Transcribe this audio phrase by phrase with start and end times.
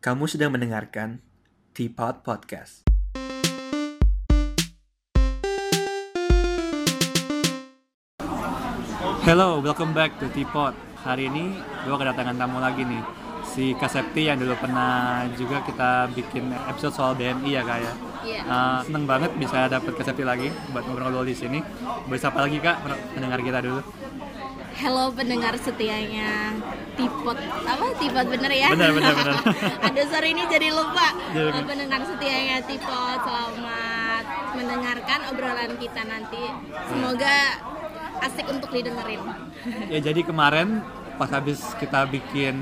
[0.00, 1.20] Kamu sedang mendengarkan
[1.76, 2.88] Teapot Podcast.
[9.28, 10.72] Hello, welcome back to Teapot.
[11.04, 11.52] Hari ini
[11.84, 13.04] gue kedatangan tamu lagi nih.
[13.44, 17.92] Si Kasepti yang dulu pernah juga kita bikin episode soal BNI ya kak ya.
[18.24, 18.40] Iya.
[18.48, 21.60] Uh, seneng banget bisa dapet Kasepti lagi buat ngobrol-ngobrol di sini.
[22.08, 23.84] Boleh sapa lagi kak pendengar kita dulu.
[24.80, 26.56] Halo pendengar setianya
[26.96, 28.68] Tipot apa Tipot bener ya?
[28.72, 29.36] Bener, bener, bener.
[29.86, 31.12] Aduh sorry ini jadi lupa.
[31.30, 36.44] Jadi- Eh, pendengar setianya Tipot selamat mendengarkan obrolan kita nanti.
[36.86, 37.36] Semoga
[38.20, 39.20] asik untuk didengerin.
[39.88, 40.80] Ya jadi kemarin
[41.16, 42.56] pas habis kita bikin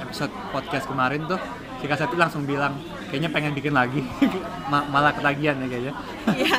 [0.00, 1.36] episode podcast kemarin tuh
[1.78, 2.72] si Kasepti langsung bilang
[3.06, 4.00] kayaknya pengen bikin lagi
[4.72, 5.94] Ma- malah ketagihan ya kayaknya
[6.32, 6.58] Iya,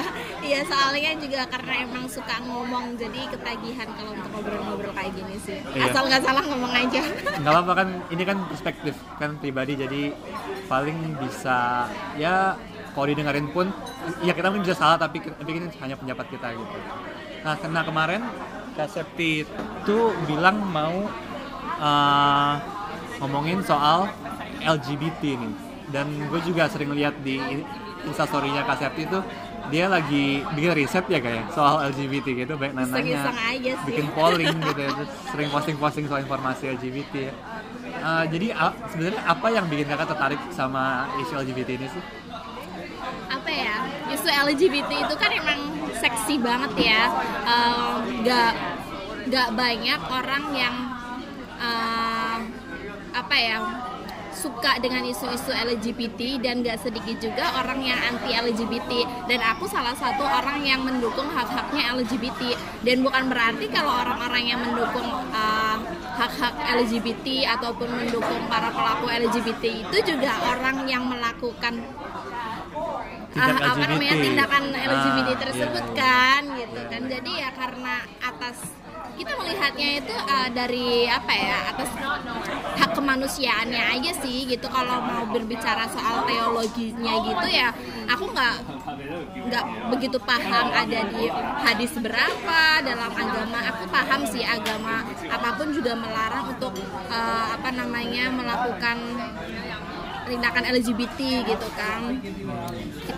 [0.49, 5.61] iya soalnya juga karena emang suka ngomong jadi ketagihan kalau untuk ngobrol-ngobrol kayak gini sih.
[5.77, 5.93] Iya.
[5.93, 7.01] Asal nggak salah ngomong aja.
[7.41, 10.01] nggak apa-apa kan ini kan perspektif kan pribadi jadi
[10.65, 11.85] paling bisa
[12.17, 12.57] ya
[12.97, 13.69] kalau didengerin pun
[14.25, 16.77] ya kita mungkin bisa salah tapi tapi ini hanya pendapat kita gitu
[17.45, 18.21] nah karena kemarin
[18.75, 21.07] Kak Septi itu bilang mau
[21.79, 22.53] uh,
[23.23, 24.11] ngomongin soal
[24.59, 25.53] LGBT nih
[25.89, 27.39] dan gue juga sering lihat di
[28.05, 29.19] instastorynya Kak Septi itu
[29.69, 33.85] dia lagi bikin riset ya kayak soal LGBT gitu baik nanya Iseng-iseng aja sih.
[33.85, 37.35] bikin polling gitu ya terus sering posting-posting soal informasi LGBT ya
[37.91, 40.83] Uh, jadi a- sebenarnya apa yang bikin kakak tertarik sama
[41.19, 42.03] isu LGBT ini sih?
[43.27, 43.75] apa ya
[44.09, 45.59] isu LGBT itu kan emang
[45.93, 47.01] seksi banget ya
[47.43, 48.51] Eh, nggak
[49.27, 50.75] nggak banyak orang yang
[51.59, 52.37] eh,
[53.11, 53.57] apa ya
[54.39, 59.91] suka dengan isu-isu LGBT dan gak sedikit juga orang yang anti LGBT dan aku salah
[59.91, 62.55] satu orang yang mendukung hak-haknya LGBT
[62.87, 65.77] dan bukan berarti kalau orang-orang yang mendukung eh,
[66.15, 71.83] hak-hak LGBT ataupun mendukung para pelaku LGBT itu juga orang yang melakukan
[73.29, 76.01] Tindak ah, apa namanya tindakan LGBT Ah, tersebut iya, iya.
[76.01, 77.01] kan gitu kan.
[77.05, 78.57] Jadi ya karena atas
[79.19, 81.91] kita melihatnya itu ah, dari apa ya atas
[82.79, 84.71] hak kemanusiaannya aja sih gitu.
[84.71, 87.75] Kalau mau berbicara soal teologinya gitu ya
[88.07, 88.55] aku nggak
[89.51, 91.27] nggak begitu paham ada di
[91.67, 93.59] hadis berapa dalam agama.
[93.75, 96.73] Aku paham sih agama apa pun juga melarang untuk
[97.11, 98.97] eh, apa namanya melakukan
[100.29, 102.21] tindakan LGBT gitu kan.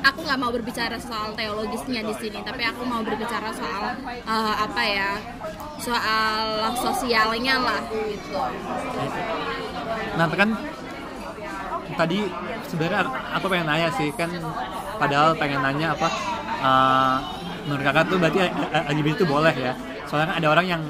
[0.02, 4.82] Aku nggak mau berbicara soal teologisnya di sini tapi aku mau berbicara soal eh, apa
[4.84, 5.12] ya
[5.82, 8.38] soal sosialnya lah gitu.
[10.16, 10.50] Nah kan
[11.98, 12.20] tadi
[12.70, 13.00] sebenarnya
[13.36, 14.30] aku pengen nanya sih kan
[15.02, 16.08] padahal pengen nanya apa
[16.62, 17.16] uh,
[17.66, 18.40] menurut kakak tuh berarti
[18.94, 19.74] LGBT itu boleh ya?
[20.06, 20.82] Soalnya kan ada orang yang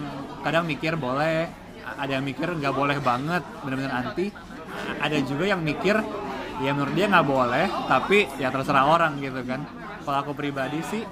[0.44, 1.48] kadang mikir boleh
[1.96, 4.28] ada yang mikir nggak boleh banget benar-benar anti.
[5.00, 5.96] Ada juga yang mikir
[6.62, 9.64] ya menurut dia nggak boleh tapi ya terserah orang gitu kan.
[10.02, 11.04] Kalau aku pribadi sih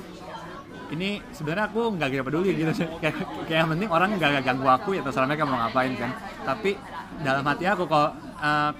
[0.89, 2.71] ini sebenarnya aku nggak gitu peduli gitu.
[3.01, 6.11] Kayak, kayak yang penting orang nggak ganggu aku ya terserah mereka mau ngapain kan.
[6.45, 6.75] Tapi
[7.21, 8.71] dalam hati aku kalau eh,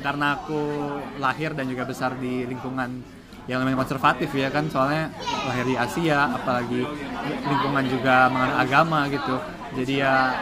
[0.00, 0.60] karena aku
[1.18, 2.90] lahir dan juga besar di lingkungan
[3.44, 5.12] yang namanya konservatif ya kan soalnya
[5.44, 6.80] lahir di Asia apalagi
[7.44, 9.36] lingkungan juga mengenai agama gitu.
[9.76, 10.32] Jadi ya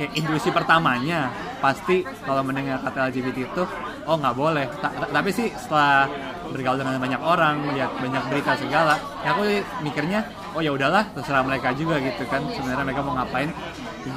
[0.00, 1.28] kayak intuisi pertamanya
[1.60, 3.62] pasti kalau mendengar kata LGBT itu
[4.10, 4.66] oh nggak boleh.
[4.76, 6.10] Ta- ta- tapi sih setelah
[6.50, 9.42] bergaul dengan banyak orang lihat banyak berita segala ya aku
[9.80, 12.42] mikirnya oh ya udahlah terserah mereka juga gitu kan.
[12.50, 13.54] Sebenarnya mereka mau ngapain?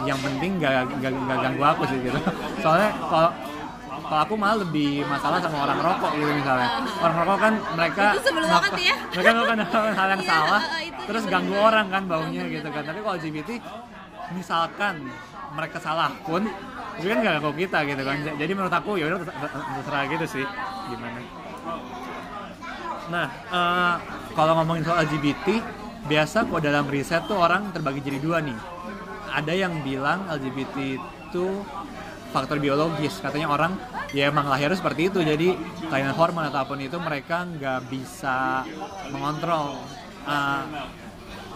[0.04, 2.18] Yang penting nggak nggak nggak ganggu aku sih gitu.
[2.66, 3.30] Soalnya kalau
[4.04, 6.70] kalau aku malah lebih masalah sama orang rokok gitu misalnya.
[7.00, 8.96] Orang rokok kan mereka Itu sebel banget melakukan- ya.
[9.14, 9.60] mereka melakukan
[10.00, 12.82] hal yang Iya, salah uh, itu terus ganggu orang kan baunya gitu kan.
[12.82, 13.50] Tapi kalau LGBT
[14.32, 14.94] misalkan
[15.54, 16.50] mereka salah pun
[17.00, 18.16] itu kan gak ganggu kita gitu kan.
[18.38, 20.46] Jadi menurut aku ya udah ter- ter- terserah gitu sih.
[20.92, 21.20] Gimana?
[23.12, 23.96] Nah eh,
[24.34, 25.48] kalau ngomongin soal LGBT
[26.04, 28.58] biasa kok dalam riset tuh orang terbagi jadi dua nih.
[29.34, 31.46] Ada yang bilang LGBT itu
[32.30, 33.18] faktor biologis.
[33.22, 33.74] Katanya orang
[34.14, 35.20] ya emang lahirnya seperti itu.
[35.26, 35.58] Jadi
[35.90, 38.64] kelainan hormon ataupun itu mereka nggak bisa
[39.10, 39.82] mengontrol
[40.30, 40.64] eh,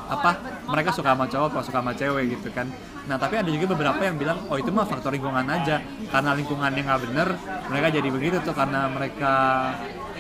[0.08, 0.40] apa
[0.72, 2.72] mereka suka sama cowok atau suka sama cewek gitu kan
[3.08, 5.80] nah tapi ada juga beberapa yang bilang oh itu mah faktor lingkungan aja.
[6.08, 7.28] Karena lingkungannya nggak bener
[7.68, 9.34] mereka jadi begitu tuh karena mereka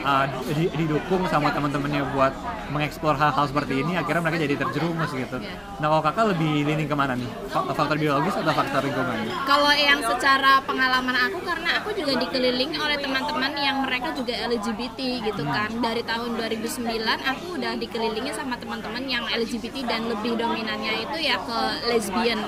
[0.04, 2.34] uh, di- didukung sama teman-temannya buat
[2.68, 5.38] mengeksplor hal-hal seperti ini akhirnya mereka jadi terjerumus gitu.
[5.80, 7.30] Nah kalau kakak lebih leaning ke mana nih?
[7.48, 9.16] Fa- faktor biologis atau faktor lingkungan?
[9.48, 15.00] Kalau yang secara pengalaman aku karena aku juga dikelilingi oleh teman-teman yang mereka juga LGBT
[15.24, 15.69] gitu kan.
[15.80, 16.83] Dari tahun 2009
[17.24, 22.40] aku udah dikelilingi sama teman-teman yang LGBT dan lebih dominannya itu ya ke lesbian.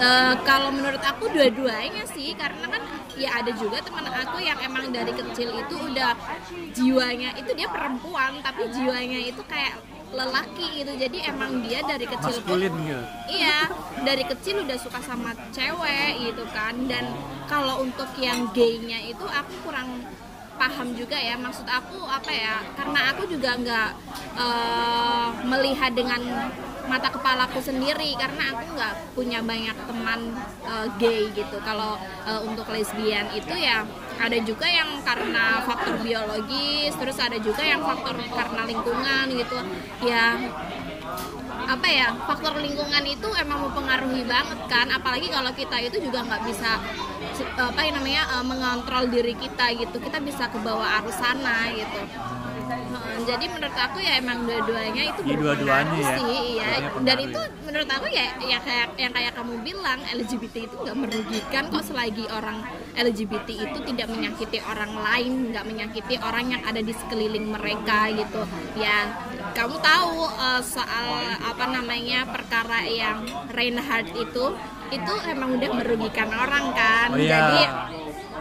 [0.00, 2.80] Uh, kalau menurut aku dua-duanya sih karena kan
[3.20, 6.16] ya ada juga teman aku yang emang dari kecil itu udah
[6.72, 9.76] jiwanya itu dia perempuan tapi jiwanya itu kayak
[10.10, 13.58] lelaki gitu jadi emang dia dari kecil maskulin gitu Iya,
[14.02, 16.74] dari kecil udah suka sama cewek gitu kan.
[16.90, 17.14] Dan
[17.46, 20.02] kalau untuk yang gaynya itu aku kurang
[20.58, 21.38] paham juga ya.
[21.38, 22.58] Maksud aku apa ya?
[22.74, 23.90] Karena aku juga nggak
[24.34, 26.20] eh, melihat dengan
[26.90, 30.20] mata kepalaku sendiri karena aku nggak punya banyak teman
[30.66, 31.56] eh, gay gitu.
[31.62, 31.94] Kalau
[32.26, 33.86] eh, untuk lesbian itu ya
[34.18, 39.58] ada juga yang karena faktor biologis, terus ada juga yang faktor karena lingkungan gitu.
[40.02, 40.34] Ya
[41.70, 46.42] apa ya faktor lingkungan itu emang mempengaruhi banget kan apalagi kalau kita itu juga nggak
[46.42, 46.82] bisa
[47.30, 51.70] se- apa yang namanya eh, mengontrol diri kita gitu kita bisa ke bawah arus sana
[51.70, 52.02] gitu
[52.70, 56.70] Heeh, jadi menurut aku ya emang dua-duanya itu dua-duanya ya, sih iya.
[56.70, 60.74] Dua-duanya dan pengaruh itu menurut aku ya ya kayak yang kayak kamu bilang LGBT itu
[60.78, 62.58] nggak merugikan kok selagi orang
[62.94, 68.42] LGBT itu tidak menyakiti orang lain nggak menyakiti orang yang ada di sekeliling mereka gitu.
[68.78, 69.10] Ya
[69.52, 71.06] kamu tahu eh, soal
[71.42, 74.44] apa namanya perkara yang Reinhardt itu
[74.90, 77.08] itu emang udah merugikan orang kan.
[77.14, 77.38] Oh iya.
[77.38, 77.62] Jadi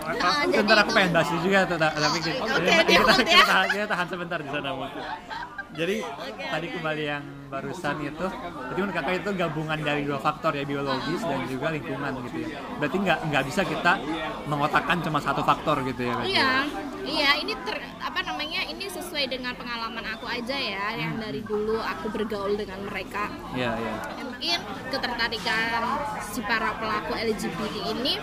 [0.10, 3.44] Jadi Sebentar aku pengen bahas juga tapi kita, Oke, kita, kita, ya.
[3.46, 5.04] tahan, kita tahan sebentar di sana mungkin.
[5.70, 5.96] Jadi
[6.50, 7.24] tadi kembali yang
[7.54, 8.26] barusan itu,
[8.74, 12.58] jadi menurut kakak itu gabungan dari dua faktor ya biologis dan juga lingkungan gitu ya.
[12.82, 13.94] Berarti nggak nggak bisa kita
[14.50, 16.14] mengotakkan cuma satu faktor gitu ya.
[16.18, 16.89] berarti Iya, ya?
[17.10, 21.82] Iya ini ter, apa namanya ini sesuai dengan pengalaman aku aja ya yang dari dulu
[21.82, 23.34] aku bergaul dengan mereka.
[23.58, 23.94] Iya iya.
[24.16, 24.60] Ya, mungkin
[24.94, 25.82] ketertarikan
[26.22, 28.14] si para pelaku LGBT ini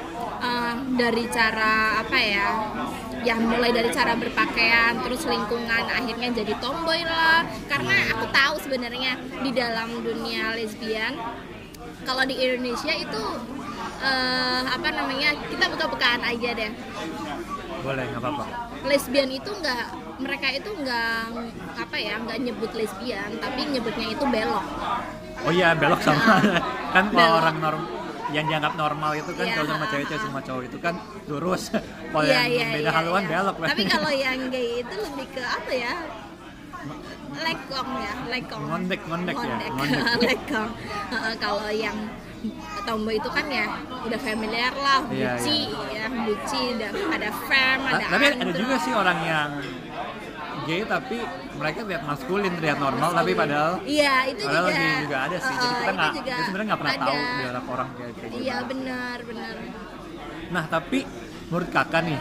[0.40, 2.48] eh, dari cara apa ya?
[3.26, 7.42] Ya mulai dari cara berpakaian, terus lingkungan, akhirnya jadi tomboy lah.
[7.66, 11.18] Karena aku tahu sebenarnya di dalam dunia lesbian,
[12.06, 13.22] kalau di Indonesia itu
[13.98, 16.72] eh, apa namanya kita buka-bukaan aja deh
[17.86, 18.44] Boleh nggak apa-apa.
[18.82, 19.84] lesbian itu nggak
[20.18, 21.22] mereka itu nggak
[21.76, 24.66] apa ya nggak nyebut lesbian tapi nyebutnya itu belok
[25.38, 26.42] Oh iya belok sama
[26.94, 27.82] kan kalau orang norm
[28.28, 30.94] yang dianggap normal itu kan Iya, kalau sama cewek-cewek sama cowok itu kan
[31.26, 31.70] lurus.
[32.10, 33.30] Kalau Iya, yang iya, beda iya, haluan iya.
[33.30, 33.54] belok.
[33.62, 35.92] tapi kalau yang gay itu lebih ke apa ya
[37.36, 39.70] lekong ya lekong Ngondek, ngondek ya, Ngondek.
[39.70, 40.24] ngondek.
[40.24, 40.70] lekong
[41.36, 41.96] kalau yang
[42.82, 43.66] tomboy itu kan ya
[44.02, 45.58] udah familiar lah buci
[45.90, 49.50] ya buci ada ada Ta- ada tapi ada juga sih orang yang
[50.64, 51.16] gay tapi
[51.54, 54.74] mereka terlihat maskulin terlihat normal tapi padahal iya itu padahal juga.
[54.74, 55.54] lagi juga ada sih.
[55.54, 56.12] Jadi Heeh, kita itu nggak
[56.42, 57.04] sebenarnya nggak pernah ada.
[57.06, 59.54] tahu di orang orang kayak kayak gitu iya benar benar.
[60.46, 60.98] Nah tapi
[61.46, 62.18] menurut kakak nih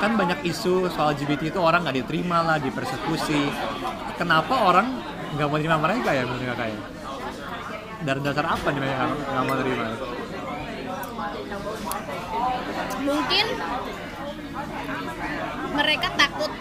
[0.00, 3.42] kan banyak isu soal LGBT itu orang nggak diterima lah dipersekusi.
[4.16, 4.86] Kenapa orang
[5.36, 6.78] nggak mau terima mereka ya menurut kakak ya
[7.98, 9.86] dari dasar apa nih mereka nggak- mau terima?
[13.02, 13.46] Mungkin
[15.74, 16.52] mereka takut.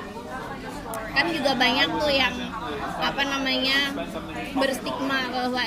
[1.18, 2.36] Kan juga banyak tuh yang
[3.02, 3.78] apa namanya
[4.54, 5.62] berstigma bahwa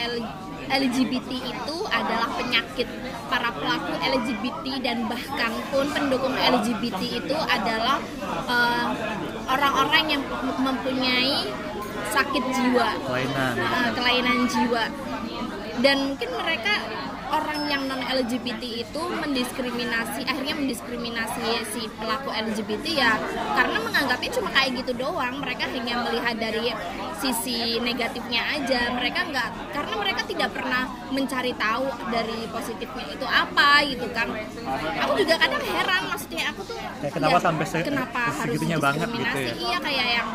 [0.70, 2.86] LGBT itu adalah penyakit.
[3.30, 7.98] Para pelaku LGBT dan bahkan pun pendukung LGBT itu adalah
[8.46, 8.86] eh,
[9.50, 10.22] orang-orang yang
[10.58, 11.50] mempunyai
[12.10, 12.88] sakit jiwa.
[13.06, 13.54] Kelainan.
[13.54, 14.84] Uh, kelainan jiwa
[15.80, 16.74] dan mungkin mereka
[17.30, 23.12] orang yang non LGBT itu mendiskriminasi akhirnya mendiskriminasi si pelaku LGBT ya
[23.54, 25.38] karena menganggapnya cuma kayak gitu doang.
[25.38, 26.74] Mereka hanya melihat dari
[27.22, 28.90] sisi negatifnya aja.
[28.98, 34.26] Mereka nggak karena mereka tidak pernah mencari tahu dari positifnya itu apa gitu kan.
[35.06, 39.08] Aku juga kadang heran maksudnya aku tuh Kayak kenapa ya, sampai se- kenapa harus banget
[39.08, 39.52] gitu ya?
[39.54, 40.28] iya kayak yang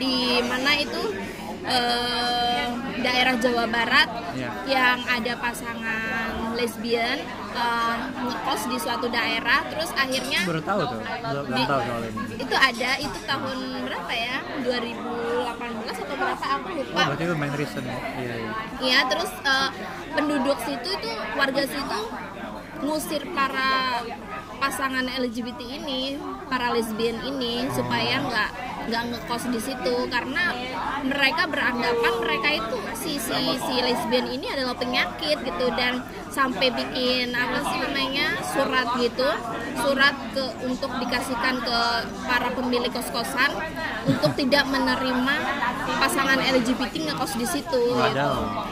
[0.00, 0.16] di
[0.48, 1.02] mana itu
[1.70, 2.66] eh,
[3.00, 4.50] daerah Jawa Barat Iya.
[4.66, 7.18] yang ada pasangan lesbian
[7.54, 12.18] eh, ngekos di suatu daerah terus akhirnya baru tahu tuh belum, tahu soal ini.
[12.40, 14.36] Itu ada itu tahun berapa ya?
[14.64, 16.44] 2018 atau berapa?
[16.60, 17.98] Aku oh, lupa berarti itu main reason ya?
[18.18, 18.52] Iya iya.
[18.80, 19.70] Iya, terus eh,
[20.14, 22.00] penduduk situ itu warga situ
[22.80, 24.00] ngusir para
[24.56, 26.16] pasangan LGBT ini,
[26.48, 28.50] para lesbian ini supaya nggak
[28.90, 30.50] nggak ngekos di situ karena
[31.06, 35.66] mereka beranggapan mereka itu si si si lesbian ini adalah penyakit gitu.
[35.78, 39.28] Dan sampai bikin apa sih namanya surat gitu.
[39.80, 41.78] Surat ke untuk dikasihkan ke
[42.26, 43.50] para pemilik kos-kosan
[44.06, 45.34] untuk tidak menerima
[45.98, 47.82] pasangan LGBT ngekos di situ.
[47.98, 48.30] Gitu.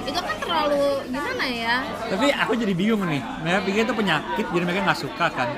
[0.08, 1.76] Itu kan terlalu gimana ya?
[2.08, 3.22] Tapi aku jadi bingung nih.
[3.42, 5.48] Mereka pikir itu penyakit jadi mereka nggak suka kan.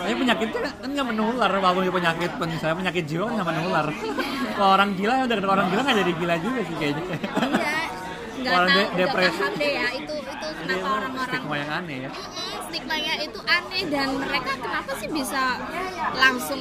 [0.00, 3.86] Tapi penyakit itu kan nggak menular walaupun penyakit misalnya penyakit jiwa kan nggak menular.
[4.56, 7.04] Kalau orang gila udah orang gila nggak jadi gila juga sih kayaknya.
[7.06, 7.75] Iya
[8.46, 9.38] nggak tahu depresi.
[9.42, 12.10] paham deh ya itu itu kenapa emang orang-orang stigma yang aneh ya
[12.68, 15.58] stigmanya itu aneh dan mereka kenapa sih bisa
[16.14, 16.60] langsung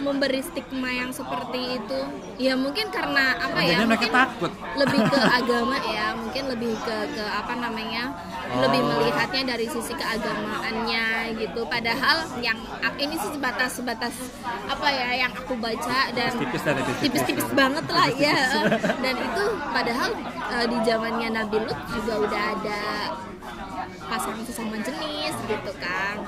[0.00, 2.00] memberi stigma yang seperti itu?
[2.40, 4.50] Ya mungkin karena apa ya mereka mungkin takut.
[4.74, 8.10] lebih ke agama ya mungkin lebih ke ke apa namanya
[8.52, 8.88] lebih Oh.
[8.98, 11.62] melihatnya dari sisi keagamaannya gitu.
[11.64, 12.58] Padahal yang
[12.98, 14.12] ini sih sebatas sebatas
[14.66, 18.36] apa ya yang aku baca dan tipis dan tipis tipis-tipis banget lah ya.
[19.00, 20.10] Dan itu padahal
[20.52, 22.80] eh, di zamannya Nabi Lut juga udah ada
[24.12, 26.20] pasangan sesama jenis gitu kan.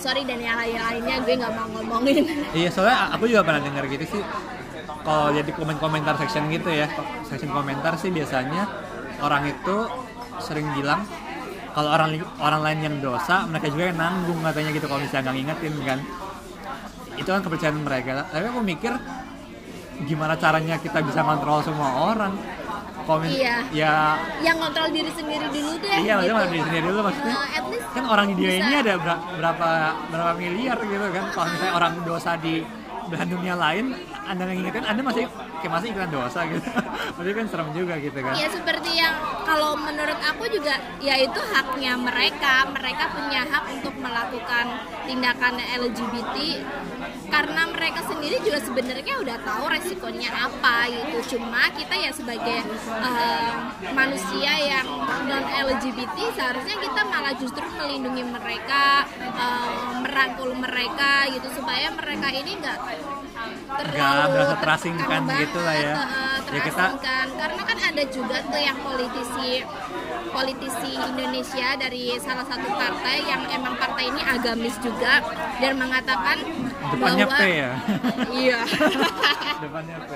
[0.00, 2.24] Sorry dan yang lain-lainnya gue nggak mau ngomongin.
[2.58, 4.22] Iya soalnya aku juga pernah dengar gitu sih.
[5.02, 6.88] Kalau jadi komen komentar section gitu ya
[7.28, 8.64] section komentar sih biasanya
[9.20, 9.76] orang itu
[10.40, 11.04] sering bilang
[11.76, 15.36] kalau orang orang lain yang dosa mereka juga yang nanggung katanya gitu kalau misalnya nggak
[15.36, 15.98] ngingetin kan.
[17.20, 18.24] Itu kan kepercayaan mereka.
[18.32, 18.92] Tapi aku mikir
[20.08, 22.32] gimana caranya kita bisa kontrol semua orang
[23.02, 23.28] komen.
[23.28, 23.56] Iya.
[23.70, 23.94] ya.
[24.40, 26.32] Yang kontrol diri sendiri dulu deh iya gitu.
[26.32, 29.68] maksudnya diri sendiri dulu maksudnya at least kan orang di dunia ini ada ber- berapa
[30.08, 31.24] berapa miliar gitu kan.
[31.30, 32.54] Kalau misalnya orang dosa di
[33.02, 33.84] belahan dunia lain
[34.22, 35.24] anda ngingetin anda masih
[35.62, 36.68] kayak masih ikutan dosa gitu
[37.14, 39.14] berarti kan serem juga gitu kan Ya seperti yang
[39.46, 42.66] kalau menurut aku juga ya itu haknya mereka.
[42.74, 44.66] Mereka punya hak untuk melakukan
[45.06, 46.64] tindakan LGBT
[47.30, 51.38] karena mereka sendiri juga sebenarnya udah tahu resikonya apa gitu.
[51.38, 53.52] Cuma kita ya sebagai eh,
[53.94, 54.86] manusia yang
[55.30, 59.70] non LGBT seharusnya kita malah justru melindungi mereka, eh,
[60.02, 62.78] merangkul mereka gitu supaya mereka ini enggak
[63.72, 65.94] Nggak merasa terasingkan gitu lah ya.
[66.44, 69.50] Ya kita- terasingkan karena kan ada juga tuh yang politisi
[70.28, 75.20] politisi Indonesia dari salah satu partai yang emang partai ini agamis juga
[75.58, 76.40] dan mengatakan
[76.88, 77.72] depannya bahwa P ya?
[78.42, 78.58] Iya.
[79.62, 80.10] Depannya P.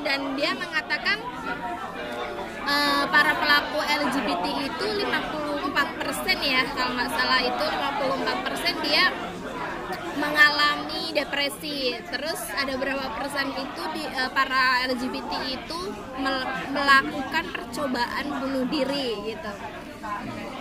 [0.00, 1.18] Dan dia mengatakan
[2.64, 5.74] eh, para pelaku LGBT itu 54%
[6.40, 9.04] ya kalau nggak salah itu 54% dia
[11.18, 11.78] depresi.
[12.04, 15.78] Terus ada berapa persen itu di eh, para LGBT itu
[16.16, 19.50] mel- melakukan percobaan bunuh diri gitu.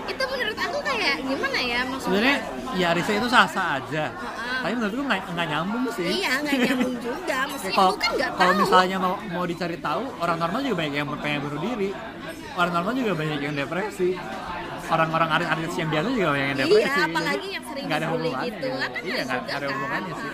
[0.07, 1.99] Itu menurut aku kayak gimana ya maksudnya?
[1.99, 2.37] sebenarnya
[2.73, 4.57] ya Risa itu sah-sah aja Heeh.
[4.57, 7.37] tapi menurutku nggak nggak nyambung sih Iya nggak nyambung juga.
[7.51, 8.61] Mesti kalau lu kan nggak kalau tahu.
[8.63, 11.89] misalnya mau mau dicari tahu orang normal juga banyak yang pengen bunuh diri
[12.55, 14.09] orang normal juga banyak yang depresi
[14.87, 18.67] orang-orang artis-artis yang biasa juga yang depresi Iya, apalagi yang sering nggak ada hubungannya gitu.
[18.67, 19.69] Kan iya ada nggak ada kan.
[19.69, 20.33] hubungannya sih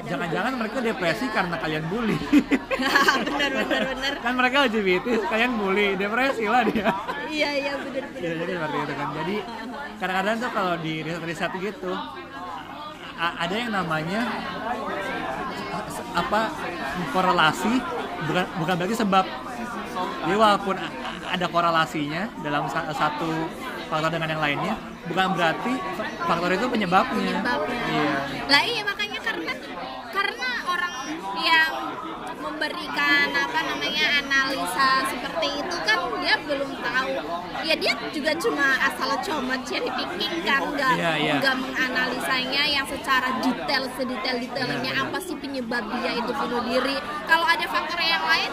[0.00, 2.16] jangan-jangan mereka depresi karena kalian bully
[3.28, 4.12] bener bener bener.
[4.18, 6.88] kan mereka LGBT kalian bully depresi lah dia
[7.28, 8.20] Iya iya bener bener.
[8.20, 9.08] Iya, jadi seperti itu kan.
[9.14, 9.36] Jadi
[9.96, 11.92] kadang-kadang tuh kalau di riset-riset gitu
[13.20, 14.20] ada yang namanya
[16.12, 16.40] apa
[17.10, 17.72] korelasi
[18.24, 19.24] bukan bukan berarti sebab.
[20.00, 20.76] Jadi walaupun
[21.22, 23.30] ada korelasinya dalam sa- satu
[23.90, 24.74] faktor dengan yang lainnya,
[25.10, 25.72] bukan berarti
[26.22, 27.34] faktor itu penyebabnya.
[27.42, 27.82] Penyebabnya.
[27.90, 28.14] Iya.
[28.46, 29.52] Lah iya makanya karena
[30.14, 30.94] karena orang
[31.42, 31.70] yang
[32.40, 37.12] memberikan apa namanya analisa seperti itu kan dia belum tahu
[37.64, 41.34] ya dia juga cuma asal comot cherry picking kan nggak Iya, iya.
[41.40, 46.96] nggak menganalisanya yang secara detail sedetail detailnya Benar, apa sih penyebab dia itu bunuh diri
[47.30, 48.50] kalau ada faktor yang lain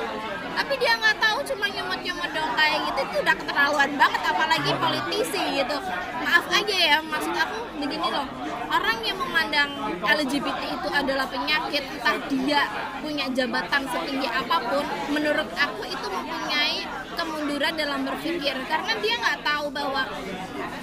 [0.57, 2.01] tapi dia nggak tahu cuma nyomot
[2.33, 5.77] dong kayak gitu itu udah keterlaluan banget apalagi politisi gitu.
[6.25, 8.25] Maaf aja ya maksud aku begini loh.
[8.67, 9.69] Orang yang memandang
[10.01, 12.61] LGBT itu adalah penyakit entah dia
[12.99, 18.57] punya jabatan setinggi apa pun menurut aku itu mempunyai kemunduran dalam berpikir.
[18.65, 20.09] Karena dia nggak tahu bahwa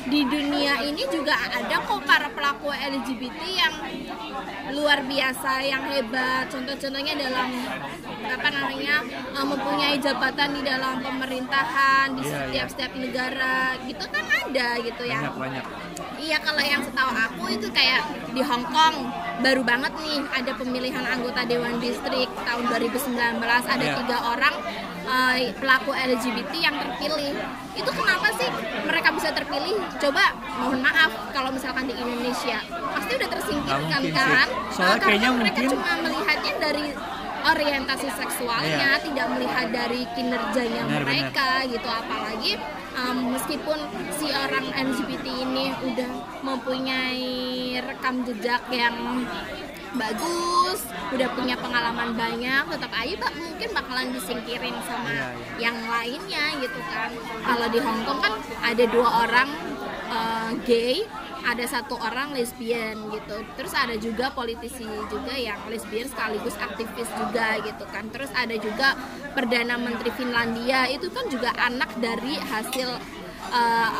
[0.07, 3.75] di dunia ini juga ada kok para pelaku LGBT yang
[4.71, 6.47] luar biasa yang hebat.
[6.47, 7.51] Contoh-contohnya dalam
[8.25, 12.65] apa namanya eh, mempunyai jabatan di dalam pemerintahan di setiap iya.
[12.67, 15.65] setiap negara gitu kan ada gitu ya Banyak banyak.
[16.15, 18.01] Iya kalau yang setahu aku itu kayak
[18.33, 23.95] di Hong Kong baru banget nih ada pemilihan anggota Dewan Distrik tahun 2019 ada Iya.
[24.01, 24.55] tiga orang
[25.05, 27.37] eh, pelaku LGBT yang terpilih.
[27.75, 28.49] Itu kenapa sih
[28.87, 29.77] mereka bisa terpilih?
[29.99, 32.57] Coba mohon maaf kalau misalkan di Indonesia
[32.95, 34.47] pasti udah tersingkirkan kan?
[34.49, 36.34] Eh, Soalnya karena kayaknya mereka mungkin- cuma melihatnya dari
[37.45, 41.05] orientasi seksualnya, tidak melihat dari kinerjanya Benar, benar.
[41.05, 42.53] mereka gitu apalagi
[42.97, 43.79] um, meskipun
[44.17, 46.11] si orang LGBT ini udah
[46.41, 47.29] mempunyai
[47.85, 48.97] rekam jejak yang
[49.95, 50.83] bagus,
[51.15, 55.29] udah punya pengalaman banyak, tetap aja Pak, mungkin bakalan disingkirin sama Iya,
[55.71, 57.15] yang lainnya gitu kan.
[57.47, 59.49] Kalau di Hong Kong kan ada dua orang
[60.11, 61.07] uh, gay
[61.45, 63.37] ada satu orang lesbian gitu.
[63.55, 68.09] Terus ada juga politisi juga yang lesbian sekaligus aktivis juga gitu kan.
[68.09, 68.97] Terus ada juga
[69.37, 70.89] perdana menteri Finlandia.
[70.89, 72.89] Itu kan juga anak dari hasil
[73.53, 73.93] uh,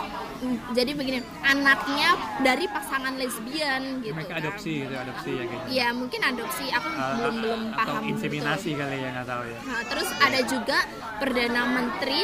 [0.71, 2.11] jadi begini anaknya
[2.41, 4.43] dari pasangan lesbian gitu mereka kan.
[4.43, 5.67] adopsi gitu adopsi ya kayak gitu.
[5.71, 8.81] Iya mungkin adopsi aku Uh, belum belum atau paham inseminasi betul.
[8.81, 10.79] kali ya nggak tahu ya Nah, terus ada juga
[11.17, 12.21] perdana menteri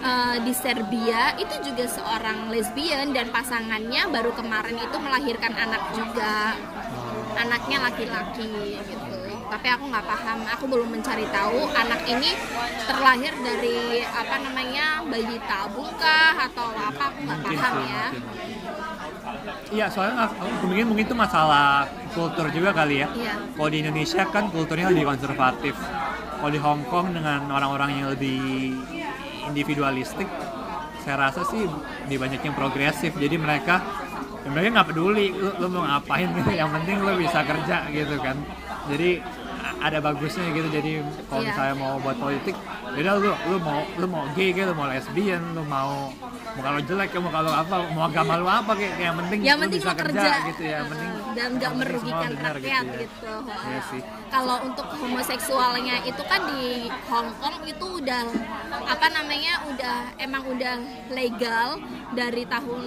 [0.00, 6.54] uh, di Serbia itu juga seorang lesbian dan pasangannya baru kemarin itu melahirkan anak juga
[6.92, 7.24] Oh.
[7.34, 9.11] anaknya laki-laki gitu
[9.52, 12.32] tapi aku nggak paham aku belum mencari tahu anak ini
[12.88, 18.04] terlahir dari apa namanya bayi tabung kah atau apa aku nggak paham ya.
[19.72, 21.84] Iya, soalnya aku mungkin mungkin itu masalah
[22.16, 23.08] kultur juga kali ya.
[23.12, 23.34] Iya.
[23.52, 25.76] Kalau di Indonesia kan kulturnya lebih konservatif.
[26.40, 28.72] Kalau di Hong Kong dengan orang-orang yang lebih
[29.52, 30.28] individualistik,
[31.04, 31.64] saya rasa sih
[32.08, 33.12] lebih banyak yang progresif.
[33.16, 33.84] Jadi mereka
[34.42, 36.50] ya mereka nggak peduli lu, lu mau ngapain gitu.
[36.60, 38.36] Yang penting lu bisa kerja gitu kan.
[38.90, 39.10] Jadi
[39.82, 40.68] ada bagusnya gitu.
[40.70, 40.90] Jadi
[41.26, 41.48] kalau Iya.
[41.50, 42.54] misalnya mau buat politik,
[42.88, 46.14] beda lu lu mau lu mau gay gitu, lu mau lesbian, lu mau
[46.52, 49.38] mau kalau jelek ya mau kalau apa mau agama lu apa kayak kayak yang penting
[49.40, 52.84] yang lu penting bisa kerja, kerja, gitu ya yang penting dan nggak merugikan benar rakyat
[52.84, 52.98] ya.
[53.00, 54.02] gitu, Iya sih.
[54.32, 58.24] Kalau untuk homoseksualnya itu kan di Hong Kong itu udah
[58.88, 60.80] apa namanya udah emang udah
[61.12, 61.76] legal
[62.16, 62.80] dari tahun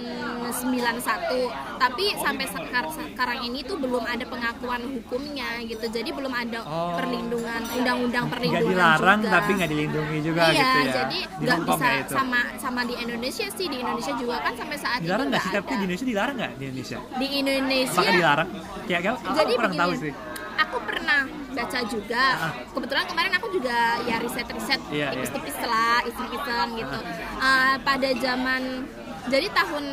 [0.50, 5.86] 91 tapi sampai sekar- sekarang ini tuh belum ada pengakuan hukumnya gitu.
[5.86, 6.98] Jadi belum ada Oh.
[6.98, 9.34] perlindungan undang-undang perlindungan dilarang juga.
[9.38, 10.94] tapi nggak dilindungi juga iya, gitu ya?
[10.96, 12.14] jadi di nggak bisa ya itu?
[12.18, 13.66] sama sama di Indonesia sih.
[13.70, 15.52] Di Indonesia juga kan sampai saat dilarang ini nggak sih?
[15.54, 15.75] Tapi di.
[15.86, 16.98] Indonesia dilarang nggak di Indonesia?
[17.06, 18.50] Di Indonesia apakah dilarang?
[18.86, 22.26] Kayak kayak aku jadi kurang tahu begini, sih aku pernah baca juga.
[22.36, 22.54] Ah.
[22.76, 27.00] kebetulan kemarin aku juga ya riset riset Iya, tipis-tipis lah iseng-iseng gitu.
[27.40, 28.86] Ah, pada zaman
[29.32, 29.86] jadi tahun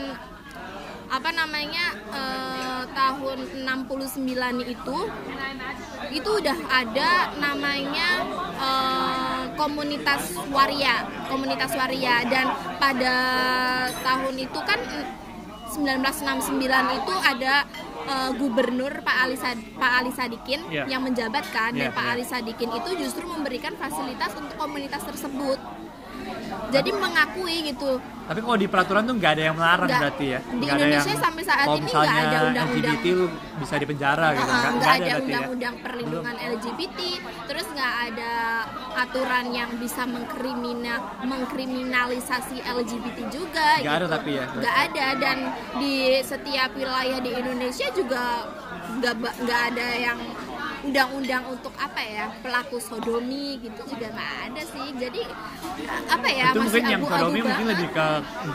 [1.12, 3.38] apa namanya eh, tahun
[3.68, 4.98] 69 itu
[6.12, 8.08] itu udah ada namanya
[8.56, 12.24] eh, komunitas waria komunitas waria.
[12.26, 12.48] Dan
[12.80, 13.14] pada
[14.02, 14.80] tahun itu kan
[15.72, 16.60] 1969
[17.00, 17.64] itu ada
[18.12, 20.84] eh, gubernur Pak Ali Sad- Pak Ali Sadikin Iya.
[20.86, 22.12] yang menjabat kan dan Iya, Pak iya.
[22.12, 25.58] Ali Sadikin itu justru memberikan fasilitas untuk komunitas tersebut.
[26.72, 28.00] Jadi mengakui gitu.
[28.22, 30.00] tapi kalau di peraturan tuh nggak ada yang melarang Nggak.
[30.00, 32.68] berarti ya Di ada Indonesia yang, sampai saat ini nggak ada undang-undang.
[32.70, 33.26] LGBT lu
[33.60, 36.98] bisa dipenjara gitu Uh, nggak nggak ada ya undang-undang perlindungan LGBT,
[37.50, 38.32] terus nggak ada
[38.96, 40.94] aturan yang bisa mengkrimina,
[41.26, 43.68] mengkriminalisasi LGBT juga.
[43.82, 44.14] Nggak ada gitu.
[44.16, 44.44] tapi ya?
[44.54, 45.38] Nggak ada dan
[45.76, 48.48] di setiap wilayah di Indonesia juga
[49.02, 50.18] nggak nggak ada yang
[50.82, 55.22] undang-undang untuk apa ya pelaku sodomi gitu juga nggak ada sih jadi
[56.10, 58.06] apa ya itu masih mungkin yang sodomi mungkin lebih ke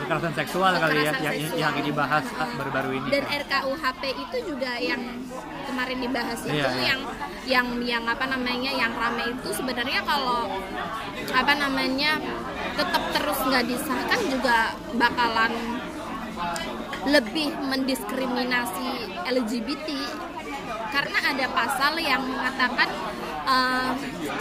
[0.04, 1.56] kekerasan seksual kali ya Kekerasan yang, seksual.
[1.56, 5.02] yang lagi dibahas ah, baru-baru ini dan RKUHP itu juga yang
[5.64, 6.82] kemarin dibahas itu Iya, iya.
[6.84, 7.00] yang
[7.48, 10.52] yang yang apa namanya yang rame itu sebenarnya kalau
[11.32, 12.20] apa namanya
[12.76, 14.58] tetap terus nggak disahkan juga
[15.00, 15.52] bakalan
[17.08, 18.88] lebih mendiskriminasi
[19.24, 19.88] LGBT
[20.88, 22.88] karena ada pasal yang mengatakan
[23.44, 23.90] eh,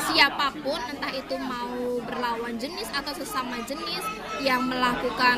[0.07, 4.03] siapa pun entah itu mau berlawan jenis atau sesama jenis
[4.39, 5.37] yang melakukan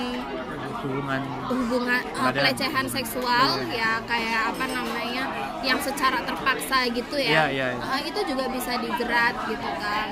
[0.80, 3.76] hubungan hubungan uh, pelecehan seksual Iya.
[3.76, 5.24] ya kayak apa namanya
[5.60, 7.30] yang secara terpaksa gitu ya.
[7.30, 7.84] Iya, iya, iya.
[7.84, 10.08] Uh, itu juga bisa dijerat gitu kan.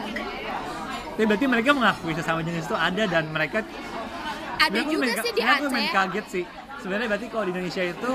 [1.15, 3.63] Tapi berarti mereka mengakui sesama jenis itu ada dan mereka
[4.57, 5.89] ada juga sih di aku Aceh.
[5.93, 6.43] kaget sih.
[6.83, 8.11] Sebenarnya berarti kalau di Indonesia itu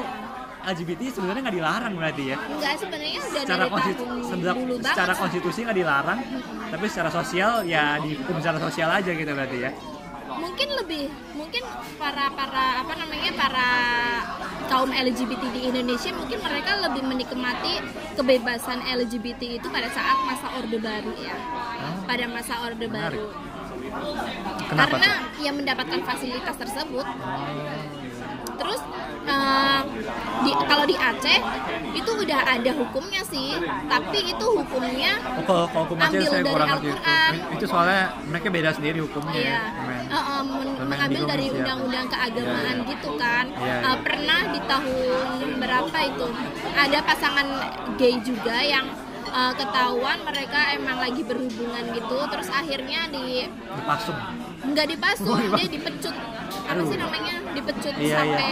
[0.64, 2.37] LGBT sebenarnya nggak dilarang berarti ya?
[2.38, 6.18] Enggak sebenarnya udah secara dari konstitu sebelah- dulu banget secara konstitusi nggak dilarang
[6.68, 9.70] tapi secara sosial ya dihukum secara sosial aja gitu berarti ya?
[10.33, 11.05] Mungkin lebih
[11.37, 11.62] mungkin
[11.96, 13.68] para para apa namanya para
[14.66, 17.75] kaum LGBT di Indonesia mungkin mereka lebih menikmati
[18.16, 21.37] kebebasan LGBT itu pada saat masa orde baru ya.
[21.37, 23.20] Oh, pada masa orde Menarik.
[23.20, 23.25] baru.
[24.72, 25.44] Kenapa karena tuh?
[25.44, 27.05] yang mendapatkan fasilitas tersebut.
[27.05, 28.01] Oh,
[28.54, 28.80] Terus
[29.24, 29.80] eh,
[30.42, 31.38] di kalau di Aceh
[31.92, 33.54] itu udah ada hukumnya sih,
[33.86, 36.72] tapi itu hukumnya Oh, kalau, kalau hukum Aceh Ambil saya dari itu.
[36.72, 37.30] Al-Quran.
[37.52, 40.10] itu soalnya mereka beda sendiri hukumnya iya, ya men-
[40.72, 42.90] Domain mengambil dari undang-undang keagamaan Iya, iya.
[42.90, 43.44] gitu kan.
[43.54, 43.92] Iya, iya.
[43.96, 46.26] pernah di tahun berapa itu
[46.74, 47.46] ada pasangan
[47.94, 48.86] gay juga yang
[49.24, 54.18] eh, ketahuan mereka emang lagi berhubungan gitu, terus akhirnya di dipasung
[54.62, 55.38] nggak dipasung.
[55.52, 56.14] dia dipecut
[56.62, 56.88] apa Aduh.
[56.88, 58.50] sih namanya dipecut Iya, sampai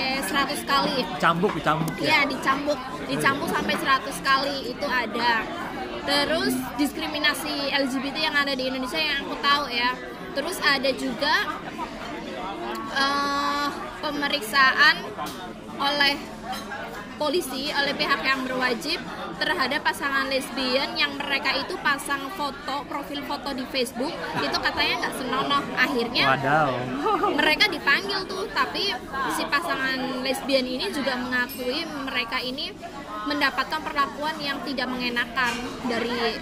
[0.59, 5.33] 100 kali cambuk dicambuk Iya ya dicambuk, dicambuk sampai 100 kali itu ada.
[6.01, 9.91] Terus diskriminasi LGBT yang ada di Indonesia yang aku tahu ya.
[10.33, 11.35] Terus ada juga
[12.97, 13.69] eh,
[14.01, 14.97] pemeriksaan
[15.81, 16.15] oleh
[17.21, 18.97] polisi oleh pihak yang berwajib
[19.37, 25.15] terhadap pasangan lesbian yang mereka itu pasang foto profil foto di Facebook itu katanya nggak
[25.21, 26.71] senonoh akhirnya Wadaw.
[27.37, 28.97] mereka dipanggil tuh tapi
[29.37, 32.73] si pasangan lesbian ini juga mengakui mereka ini
[33.29, 35.53] mendapatkan perlakuan yang tidak mengenakan
[35.85, 36.41] dari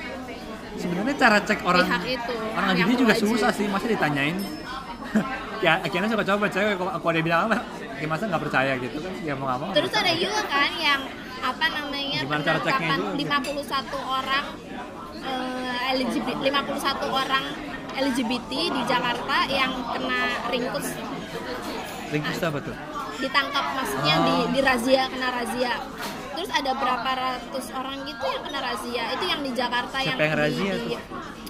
[0.79, 4.39] Sebenarnya cara cek orang pihak itu orang LGBT juga susah sih, masa ditanyain.
[5.65, 7.59] ya akhirnya suka coba percaya kalau kalau dia bilang apa,
[7.99, 9.13] ya masa nggak percaya gitu kan?
[9.21, 9.71] Ya mau nggak mau.
[9.75, 11.01] Terus ada juga kan yang
[11.39, 13.63] apa namanya Gimana cara ceknya penangkapan itu?
[13.63, 14.45] 51 orang
[15.21, 17.45] eh, LGBT 51 orang
[17.95, 20.89] LGBT di Jakarta yang kena ringkus
[22.09, 22.77] Ringkus apa tuh?
[23.19, 24.47] ditangkap maksudnya di, Oh.
[24.49, 25.73] di razia kena razia
[26.39, 30.31] terus ada berapa ratus orang gitu yang kena razia itu yang di Jakarta Siapa yang
[30.31, 31.01] di- razia di, tuh?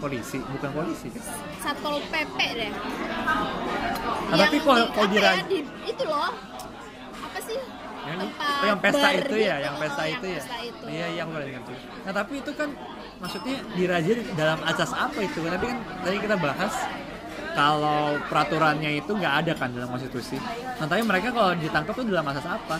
[0.01, 1.23] Polisi, bukan polisi kan?
[1.61, 2.73] satpol pp deh
[4.29, 6.33] Ah, tapi kalau- kalau di ya, di- itu loh
[7.21, 7.61] apa sih
[8.09, 9.65] Yang, tempat oh, yang pesta itu ya, gitu.
[9.69, 10.41] yang pesta yang itu ya.
[10.41, 10.85] pesta itu.
[10.89, 11.77] Iya, iya aku dengar tuh.
[12.01, 12.69] Nah, tapi itu kan
[13.21, 15.39] maksudnya dirazia dalam asas apa itu?
[15.45, 16.73] Tapi kan tadi kita bahas
[17.53, 20.41] kalau peraturannya itu nggak ada kan dalam konstitusi.
[20.81, 22.77] Nah, tapi mereka kalau ditangkap tuh dalam asas apa?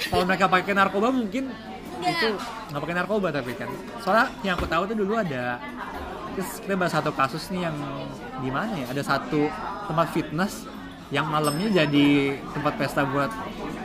[0.00, 1.50] Kalau mereka pakai narkoba mungkin
[1.98, 2.12] Nggak.
[2.12, 2.28] itu
[2.70, 3.68] nggak pakai narkoba tapi kan.
[4.00, 5.60] Soalnya yang aku tahu tuh dulu ada
[6.30, 7.76] kita bahas satu kasus nih yang
[8.38, 8.86] di mana ya?
[8.88, 9.50] Ada satu
[9.84, 10.64] tempat fitness
[11.10, 12.08] yang malamnya jadi
[12.48, 13.28] tempat pesta buat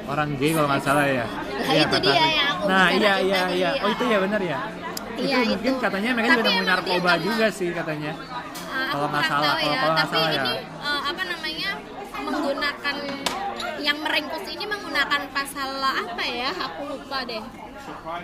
[0.05, 1.25] orang gay kalau nggak salah ya.
[1.25, 3.69] Nah, Iya, itu kata- dia yang aku Nah, iya iya iya.
[3.81, 4.59] Oh, itu ya benar ya.
[5.15, 5.81] Iya, itu mungkin itu.
[5.81, 8.11] katanya mereka Tapi juga nemuin narkoba juga sih katanya.
[8.67, 10.43] Ah, Kalau nggak salah, ya, kalau nggak tapi salah ya.
[10.43, 11.69] ini eh, apa namanya
[12.23, 12.95] menggunakan
[13.84, 16.49] yang meringkus ini menggunakan pasal apa ya?
[16.56, 17.43] Aku lupa deh.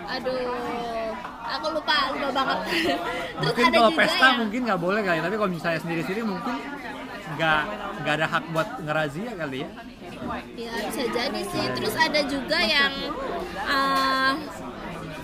[0.08, 1.12] Aduh,
[1.44, 2.58] aku lupa, lupa banget.
[2.66, 6.22] Terus Mungkin ada kalau juga pesta yang mungkin nggak boleh kali, tapi kalau misalnya sendiri-sendiri
[6.24, 6.56] mungkin
[7.32, 7.62] nggak
[8.02, 9.68] nggak ada hak buat ngerazia kali ya.
[10.56, 11.64] ya bisa jadi sih.
[11.76, 12.92] Terus ada juga yang
[13.68, 14.32] eh,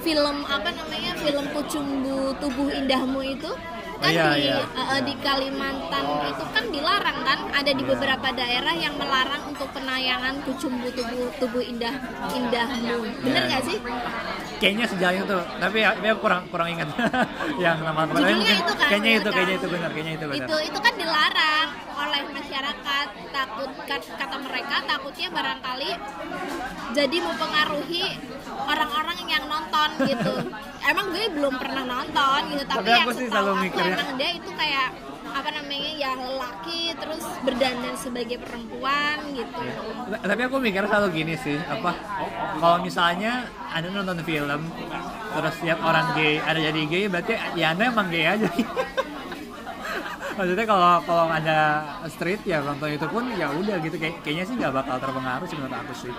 [0.05, 3.51] film apa namanya film Kucumbu Tubuh Indahmu itu
[3.99, 4.57] kan Iya, di iya.
[4.63, 7.39] eh, di Kalimantan itu kan dilarang kan?
[7.51, 11.95] Ada di beberapa daerah yang melarang untuk penayangan Kucumbu Tubuh Tubuh Indah
[12.31, 12.97] Indahmu.
[13.23, 13.49] Bener Iya.
[13.51, 13.79] nggak sih?
[14.59, 16.89] Kayaknya sejalan itu, tapi ya, aku kurang kurang ingat.
[17.63, 20.47] Yang nama mungkin itu kan, kayaknya itu kayaknya itu benar, kayaknya itu benar.
[20.47, 23.07] itu itu kan dilarang oleh masyarakat.
[23.29, 25.91] Takut kat- kata mereka takutnya barangkali
[26.91, 28.05] jadi mempengaruhi
[28.65, 30.33] orang-orang yang nonton gitu.
[30.91, 34.11] Emang gue belum pernah nonton gitu tapi, Tapi yang aku setahu selalu aku mikirnya- emang
[34.17, 34.89] dia itu kayak
[35.29, 39.61] apa namanya ya lelaki terus berdandan sebagai perempuan gitu.
[40.09, 41.93] T- Tapi aku mikir selalu gini sih, apa
[42.57, 44.61] kalau misalnya anda nonton film
[45.29, 48.49] terus lihat orang gay ada jadi gay berarti ya anda emang gay aja.
[50.39, 51.59] Maksudnya kalau kalau ada
[52.07, 55.57] street ya nonton itu pun ya udah gitu kayak kayaknya sih nggak bakal terpengaruh sih
[55.59, 56.13] menurut aku sih.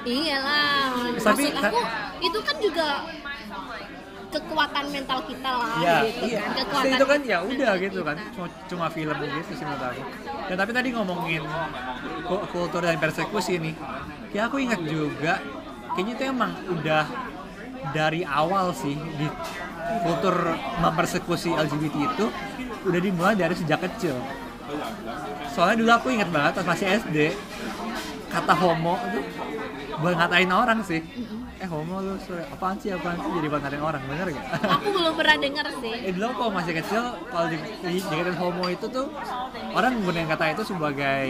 [0.00, 0.88] iyalah
[1.20, 1.80] Tapi- maksud aku
[2.22, 2.88] itu kan juga
[4.28, 6.40] kekuatan mental kita lah Iya, gitu iya.
[6.42, 10.02] kan kekuatan itu kan ya udah gitu kan, cuma, cuma film gitu sih menurut aku.
[10.46, 11.42] Dan tapi tadi ngomongin
[12.24, 13.74] ku- kultur dan persekusi nih,
[14.30, 15.40] ya aku ingat juga,
[15.92, 17.04] kayaknya itu emang udah
[17.90, 19.28] dari awal sih di
[20.02, 20.36] kultur
[20.78, 22.26] mempersekusi LGBT itu
[22.86, 24.14] udah dimulai dari sejak kecil.
[25.54, 27.16] Soalnya dulu aku ingat banget pas masih SD,
[28.28, 29.20] kata homo itu
[29.98, 31.00] buat ngatain orang sih.
[31.58, 32.46] Eh homo lu, sorry.
[32.54, 34.46] apaan sih, apaan sih jadi ngatain orang, bener gak?
[34.78, 37.02] aku belum pernah denger sih Eh dulu kalau masih kecil
[37.34, 39.10] kalau di, di, dikatain homo itu tuh
[39.74, 41.26] orang menggunakan kata itu sebagai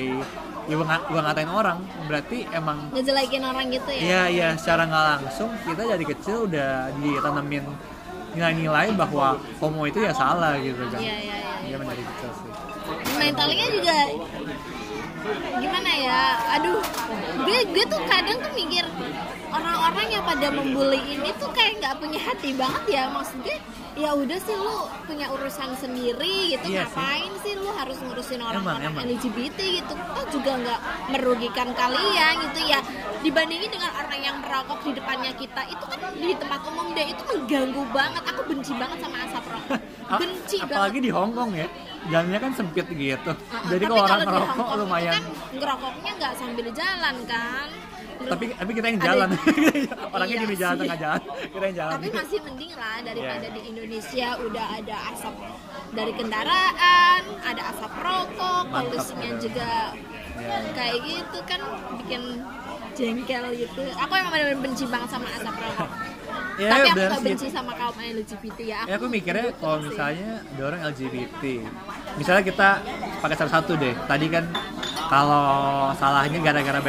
[0.68, 5.04] ya gua, gua ngatain orang berarti emang ngejelekin orang gitu ya iya iya secara nggak
[5.16, 7.64] langsung kita dari kecil udah ditanamin
[8.38, 11.03] nilai-nilai bahwa homo itu ya salah gitu kan.
[11.03, 11.74] Iya iya iya.
[11.74, 12.51] Emang dari kecil sih.
[13.18, 13.96] Mentalnya juga
[15.59, 16.20] gimana ya?
[16.57, 16.81] Aduh
[17.42, 18.87] gue gue tuh kadang tuh mikir
[19.51, 23.03] orang-orang yang pada membuli ini tuh kayak nggak punya hati banget ya.
[23.11, 23.57] Maksudnya
[23.98, 26.94] ya udah sih lu punya urusan sendiri gitu Iya sih.
[26.94, 27.52] ngapain sih.
[27.58, 28.94] lu harus ngurusin orang-orang.
[28.94, 29.92] LGBT gitu?
[29.92, 30.80] Toh juga nggak
[31.11, 32.78] merugikan kalian gitu ya.
[33.18, 37.22] Dibandingin dengan orang yang merokok di depannya kita itu kan di tempat umum deh itu
[37.24, 38.22] mengganggu banget.
[38.24, 39.80] Aku benci banget sama asap rokok
[40.22, 41.66] benci apalagi banget di Hong Kong ya
[42.08, 43.32] jalannya kan sempit gitu.
[43.34, 44.20] Uh-uh, jadi tapi kalau orang
[44.54, 45.12] Kong itu lumayan.
[45.12, 47.68] kan ngerokoknya nggak sambil jalan kan
[48.18, 49.28] tapi tapi kita yang jalan.
[50.14, 50.83] Orangnya Iya di jalan sih.
[50.83, 51.20] tengah jalan.
[51.48, 51.92] Kita yang jalan.
[51.94, 53.54] Tapi masih mending lah daripada Iya.
[53.54, 55.35] di Indonesia udah ada asap
[55.88, 59.72] dari kendaraan ada asap rokok polusinya juga
[60.35, 60.57] Iya.
[60.74, 61.61] kayak gitu kan
[61.96, 62.22] bikin
[62.94, 63.81] jengkel gitu.
[63.96, 65.90] Aku emang bener-bener benci banget sama asap rokok.
[66.59, 68.81] Ya, tapi aku gak benci sama kaum LGBT ya.
[68.83, 71.42] Ya aku mikirnya kalau misalnya ada orang LGBT,
[72.18, 72.68] misalnya kita
[73.22, 73.94] pakai satu-satu deh.
[73.94, 74.44] Tadi kan
[75.07, 75.46] kalau
[75.94, 76.83] salahnya gara-gara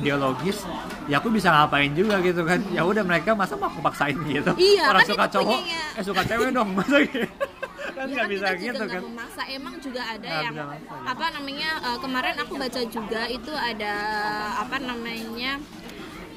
[0.00, 0.58] biologis,
[1.06, 2.58] ya aku bisa ngapain juga gitu kan.
[2.70, 4.50] Ya udah mereka masa mau aku paksain gitu?
[4.56, 5.82] Iya, orang kan suka cowok punyanya.
[5.94, 7.28] eh suka cewek dong masa gitu?
[7.90, 9.02] Kan Ya nggak kan bisa kita juga gitu nggak kan.
[9.06, 9.42] memaksa.
[9.46, 10.94] Emang juga ada Nggak yang maksa, gitu.
[11.06, 13.94] apa namanya eh, kemarin aku baca juga itu ada
[14.58, 15.52] apa namanya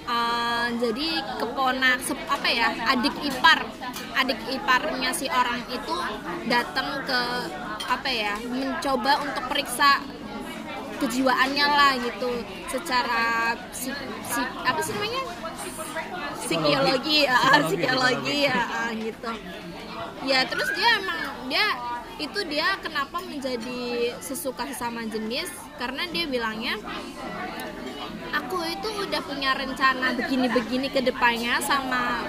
[0.06, 3.60] eh, jadi keponak apa ya adik ipar
[4.14, 5.96] adik iparnya si orang itu
[6.46, 7.22] datang ke
[7.86, 10.00] apa ya mencoba untuk periksa
[11.04, 12.32] kejiwaannya lah gitu.
[12.72, 13.92] Secara psi,
[14.26, 15.22] psi- apa sih namanya?
[16.40, 18.62] Psikologi ah, Psikologi, ya
[18.96, 19.32] gitu.
[20.24, 21.68] Ya terus dia emang dia
[22.22, 25.50] itu dia kenapa menjadi sesuka sesama jenis?
[25.76, 26.78] Karena dia bilangnya
[28.34, 32.26] aku itu udah punya rencana begini-begini ke depannya sama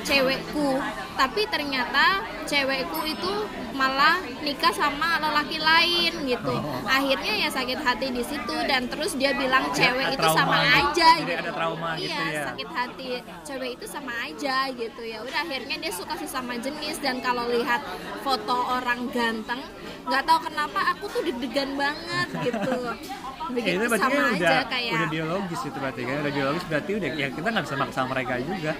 [0.00, 0.80] cewekku.
[1.12, 3.32] Tapi ternyata cewekku itu
[3.72, 6.54] malah nikah sama lelaki lain gitu.
[6.88, 10.80] Akhirnya ya sakit hati di situ dan terus dia bilang cewek ada itu sama trauma.
[10.80, 11.40] aja Jadi gitu.
[11.40, 12.44] ada trauma gitu iya ya.
[12.52, 13.10] sakit hati.
[13.44, 15.02] Cewek itu sama aja gitu.
[15.04, 16.96] Ya udah akhirnya dia suka sesama jenis.
[17.02, 17.80] Dan kalau lihat
[18.22, 19.60] foto orang ganteng
[20.08, 22.76] nggak tahu kenapa aku tuh deg-degan banget gitu.
[23.52, 26.64] Ya, itu berarti sama kan aja udah, kayak udah biologis itu berarti kan udah biologis
[26.70, 28.72] berarti udah ya kita nggak bisa maksa mereka juga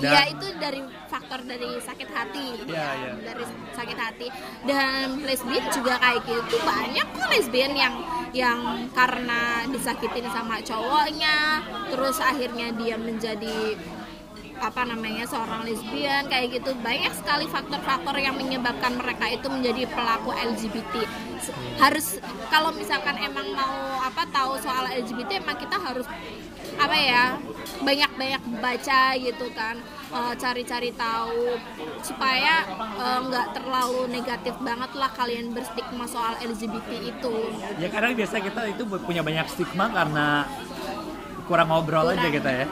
[0.00, 3.12] dan Iya itu dari faktor dari sakit hati Iya, iya.
[3.20, 4.26] dari sakit hati.
[4.64, 7.94] Dan lesbian juga kayak gitu banyak kok lesbian yang
[8.30, 8.58] yang
[8.90, 13.74] karena disakitin sama cowoknya terus akhirnya dia menjadi
[14.60, 16.76] apa namanya seorang lesbian kayak gitu.
[16.76, 20.94] Banyak sekali faktor-faktor yang menyebabkan mereka itu menjadi pelaku LGBT
[21.40, 26.04] Se- harus kalau misalkan emang mau apa tahu soal LGBT emang kita harus
[26.80, 27.24] apa ya
[27.84, 29.76] banyak-banyak baca gitu kan
[30.10, 31.60] eh, cari-cari tahu
[32.00, 32.64] supaya
[32.96, 37.34] eh, nggak terlalu negatif banget lah kalian berstigma soal LGBT itu.
[37.76, 40.48] Ya kadang biasa kita itu punya banyak stigma karena
[41.50, 42.30] kurang ngobrol aja Kurang.
[42.32, 42.66] kita ya.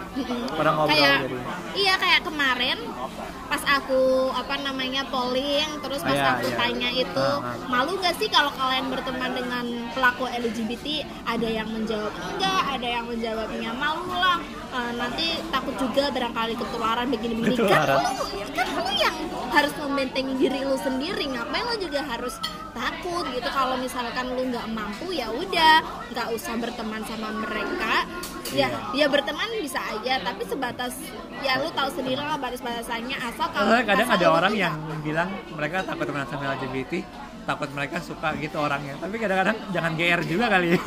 [0.48, 1.36] Kurang ngobrol kayak jadi
[1.74, 2.78] iya kayak kemarin
[3.48, 6.56] pas aku apa namanya polling terus pas Iya, aku iya.
[6.56, 7.54] tanya itu Ah, ah.
[7.66, 10.86] malu gak sih kalau kalian berteman dengan pelaku LGBT
[11.24, 14.38] ada yang menjawab enggak ada yang menjawabnya malu lah.
[14.68, 17.56] Eh, nanti takut juga barangkali ketularan begini-begini.
[17.66, 18.12] Kan lu
[18.52, 19.16] kan lu yang
[19.48, 21.24] harus membentengi diri lu sendiri.
[21.26, 22.36] Ngapain lu juga harus
[22.70, 23.48] takut gitu?
[23.48, 25.80] Kalau misalkan lu nggak mampu ya udah
[26.12, 28.04] nggak usah berteman sama mereka.
[28.48, 30.94] Ya ya berteman bisa aja tapi sebatas
[31.40, 35.84] ya lu tahu sendiri lah batas-batasannya asal kalau kadang asal ada orang yang bilang mereka
[35.86, 36.92] takut teman sama LGBT
[37.48, 39.00] takut mereka suka gitu orangnya.
[39.00, 40.76] Tapi kadang-kadang jangan GR juga kali.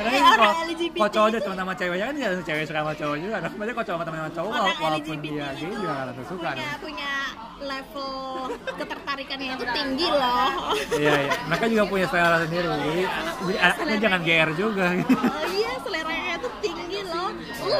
[0.00, 2.64] Ya Karena Eh, kan orang LGBT kalau cowok udah teman sama ceweknya kan ya cewek
[2.64, 3.36] suka sama cowok juga.
[3.36, 6.06] Nah, maksudnya kalau cowok sama teman sama cowok orang walaupun LGBT dia gay juga nggak
[6.08, 6.78] tentu suka punya, nih.
[6.80, 7.12] punya
[7.60, 8.12] level
[8.80, 10.50] ketertarikannya itu tinggi loh.
[10.96, 11.32] Iya iya.
[11.52, 12.64] Mereka juga punya selera sendiri.
[12.64, 13.02] Jadi
[13.44, 14.84] jadi anaknya jangan GR juga.
[15.04, 16.19] Oh iya seleranya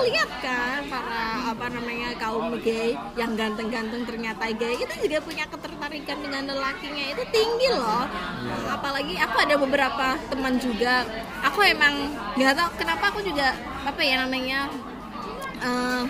[0.07, 6.19] lihat kan para apa namanya kaum gay yang ganteng-ganteng ternyata gay itu juga punya ketertarikan
[6.23, 8.05] dengan lelakinya itu tinggi loh.
[8.71, 11.05] Apalagi aku ada beberapa teman juga
[11.45, 13.53] aku emang nggak tahu kenapa aku juga
[13.85, 14.69] apa ya namanya
[15.61, 16.05] eh,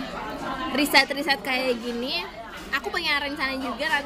[0.75, 2.23] riset-riset kayak gini
[2.71, 4.03] aku punya rencana juga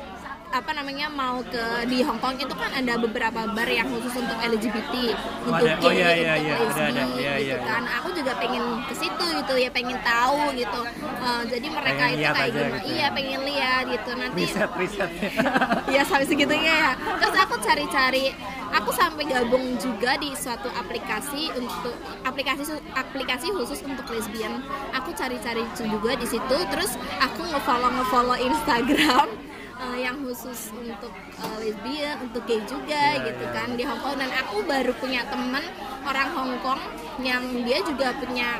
[0.56, 4.40] apa namanya mau ke di Hong Kong itu kan ada beberapa bar yang khusus untuk
[4.40, 5.12] LGBT
[5.44, 5.76] untuk ada.
[5.84, 6.56] Oh, gay iya, iya, untuk iya.
[6.64, 7.04] Lesbi ada.
[7.04, 7.84] Iya, gitu iya, kan.
[8.00, 10.82] Aku juga pengen ke situ gitu ya pengen tahu gitu.
[11.04, 12.78] Eh, jadi mereka Pengen itu kayak gimana?
[12.80, 12.96] gitu ya.
[12.96, 14.10] iya pengen lihat gitu.
[14.16, 15.30] Nanti riset risetnya
[15.96, 16.92] ya sampai segitunya ya.
[16.96, 18.26] Terus aku cari-cari
[18.72, 22.64] aku sampai gabung juga di suatu aplikasi untuk aplikasi
[22.96, 24.64] aplikasi khusus untuk lesbian.
[24.96, 26.58] Aku cari-cari juga di situ.
[26.72, 33.26] Terus aku ngefollow ngefollow Instagram eh, yang khusus untuk eh, lesbian untuk gay juga Iya,
[33.32, 33.56] gitu iya.
[33.56, 34.16] kan di Hong Kong.
[34.20, 35.64] Dan aku baru punya temen
[36.08, 36.82] orang Hong Kong
[37.24, 38.60] yang dia juga punya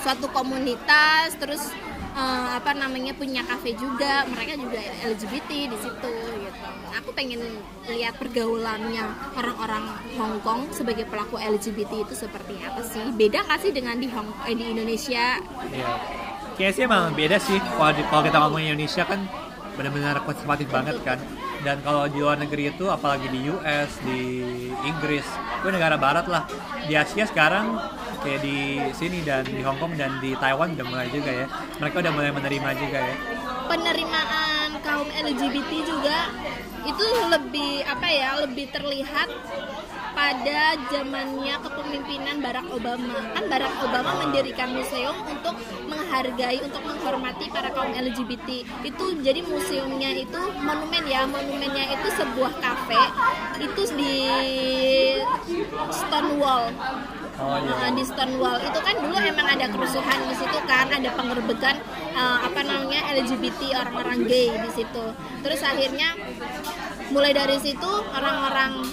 [0.00, 1.72] suatu komunitas terus
[2.16, 4.24] eh, apa namanya punya kafe juga.
[4.28, 6.12] Mereka juga LGBT di situ
[6.44, 6.66] gitu.
[7.00, 7.40] Aku pengen
[7.88, 9.04] lihat pergaulannya
[9.38, 9.84] orang-orang
[10.20, 13.08] Hong Kong sebagai pelaku LGBT itu seperti apa sih?
[13.14, 15.40] Beda nggak sih dengan di Hong eh, di Indonesia?
[15.70, 15.90] Iya.
[16.60, 17.56] Kayaknya sih emang beda sih.
[17.56, 19.24] Kalau kita ngomongin Indonesia kan
[19.76, 21.18] benar-benar konservatif banget kan.
[21.60, 24.40] Dan kalau di luar negeri itu apalagi di US, di
[24.80, 25.26] Inggris,
[25.60, 26.48] itu negara barat lah.
[26.88, 27.76] Di Asia sekarang
[28.24, 31.46] kayak di sini dan di Hong Kong dan di Taiwan udah mulai juga ya.
[31.80, 33.16] Mereka udah mulai menerima juga ya.
[33.70, 36.26] penerimaan kaum LGBT juga
[36.82, 39.30] itu lebih apa ya lebih terlihat
[40.20, 43.24] pada zamannya kepemimpinan Barack Obama.
[43.32, 45.56] Kan Barack Obama mendirikan museum untuk
[45.88, 51.24] menghargai untuk menghormati para kaum LGBT itu jadi museumnya itu monumen ya.
[51.24, 53.00] Monumennya itu sebuah kafe.
[53.64, 54.28] Itu di
[55.88, 56.68] Stonewall.
[57.40, 57.88] Oh, iya.
[57.88, 58.60] Eh, di Stonewall.
[58.60, 60.92] Itu kan dulu emang ada kerusuhan di situ kan.
[60.92, 61.80] Ada penggerbekan
[62.12, 65.04] eh, apa namanya LGBT orang-orang gay di situ.
[65.40, 66.12] Terus akhirnya
[67.08, 68.84] mulai dari situ orang-orang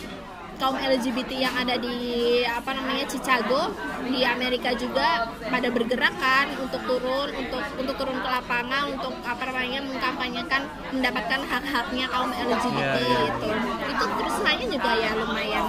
[0.57, 1.97] kaum LGBT yang ada di
[2.43, 3.71] apa namanya Chicago
[4.03, 9.43] di Amerika juga pada bergerak kan untuk turun untuk untuk turun ke lapangan untuk apa
[9.53, 13.19] namanya mengkampanyekan mendapatkan hak-haknya kaum LGBT Iya, iya.
[13.29, 13.49] gitu.
[13.87, 15.65] Itu kerusuhannya juga ya lumayan.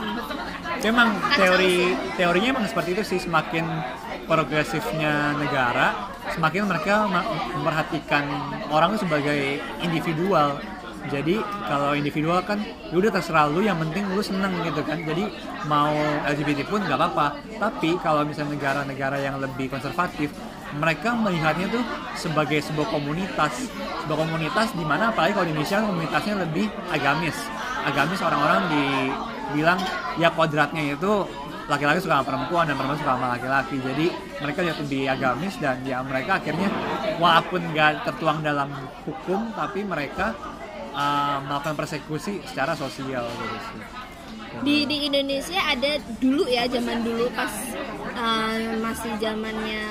[0.81, 1.77] Emang teori
[2.17, 3.65] teorinya emang seperti itu sih semakin
[4.29, 7.09] progresifnya negara semakin mereka
[7.57, 8.25] memperhatikan
[8.69, 9.41] orang itu sebagai
[9.81, 10.61] individual
[11.07, 11.39] jadi
[11.71, 12.59] kalau individual kan
[12.91, 14.99] ya udah terserah lu yang penting lu seneng gitu kan.
[15.07, 15.31] Jadi
[15.71, 15.95] mau
[16.27, 17.39] LGBT pun nggak apa-apa.
[17.57, 20.35] Tapi kalau misalnya negara-negara yang lebih konservatif
[20.77, 21.85] mereka melihatnya tuh
[22.19, 23.71] sebagai sebuah komunitas.
[24.05, 27.37] Sebuah komunitas di mana apalagi kalau di Indonesia komunitasnya lebih agamis.
[27.87, 29.81] Agamis orang-orang dibilang
[30.19, 31.13] ya kodratnya itu
[31.69, 33.77] laki-laki suka sama perempuan dan perempuan suka sama laki-laki.
[33.81, 34.07] Jadi
[34.45, 36.69] mereka lihat lebih agamis dan ya mereka akhirnya
[37.17, 38.69] walaupun nggak tertuang dalam
[39.09, 40.37] hukum tapi mereka
[40.99, 43.83] uh, melakukan persekusi secara sosial gitu sih.
[44.59, 47.53] Di di Indonesia ada dulu ya zaman dulu pas
[48.19, 49.87] uh, masih zamannya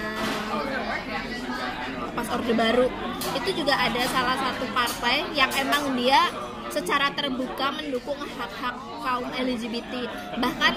[2.12, 2.91] pas orde baru.
[3.39, 6.20] Itu juga ada salah satu partai yang emang dia
[6.69, 9.93] secara terbuka mendukung hak-hak kaum LGBT
[10.38, 10.73] bahkan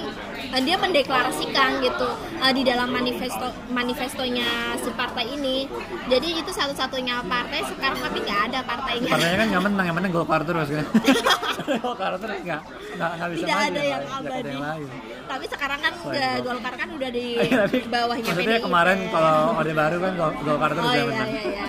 [0.54, 2.08] uh, dia mendeklarasikan gitu
[2.40, 5.66] uh, di dalam manifesto manifestonya si partai ini.
[6.06, 9.10] Jadi itu satu-satunya partai sekarang tapi nggak ada partainya.
[9.10, 10.86] Partainya kan nggak menang yang menang Golkar terus kan.
[11.84, 12.62] Golkar terus nggak
[12.98, 14.50] nggak bisa tidak ada yang ada abadi.
[14.50, 14.88] yang lain
[15.30, 16.74] tapi sekarang kan udah Golkar.
[16.74, 17.26] Kan udah di
[17.60, 21.42] Tapi bawahnya maksudnya kemarin kalau Orde Baru kan Gol- Golkar terus oh yang iya iya
[21.44, 21.68] iya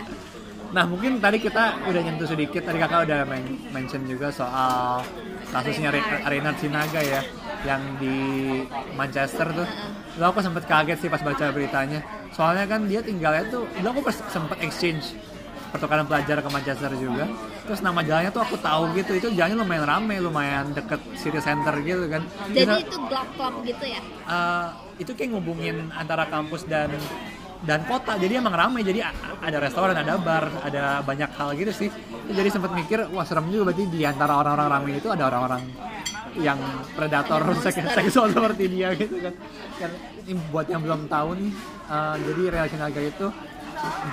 [0.71, 5.03] Nah mungkin tadi kita udah nyentuh sedikit, tadi kakak udah men- mention juga soal
[5.51, 7.19] kasusnya Re- Reinhard Sinaga ya,
[7.67, 8.15] yang di
[8.95, 9.67] Manchester tuh.
[10.15, 11.99] Lo aku sempet kaget sih pas baca beritanya,
[12.31, 15.11] soalnya kan dia tinggalnya tuh, lo aku sempet exchange
[15.71, 17.27] pertukaran pelajar ke Manchester juga.
[17.67, 21.71] Terus nama jalannya tuh aku tahu gitu, itu jalannya lumayan rame, lumayan deket city center
[21.83, 22.23] gitu kan.
[22.51, 24.67] jadi Terus, itu klub-klub gitu ya eh,
[24.99, 26.91] itu kayak ngubungin antara kampus dan
[27.61, 28.17] dan kota.
[28.17, 29.05] Jadi emang ramai jadi
[29.41, 31.89] ada restoran ada bar ada banyak hal gitu sih.
[32.31, 35.61] Jadi sempat mikir wah serem juga berarti di antara orang-orang ramai itu ada orang-orang
[36.39, 36.57] yang
[36.95, 39.33] predator sek- seksual seperti dia gitu kan.
[39.77, 39.91] Kan
[40.25, 41.51] ini buat yang belum tahu nih
[41.89, 43.27] eh, jadi relasi naga itu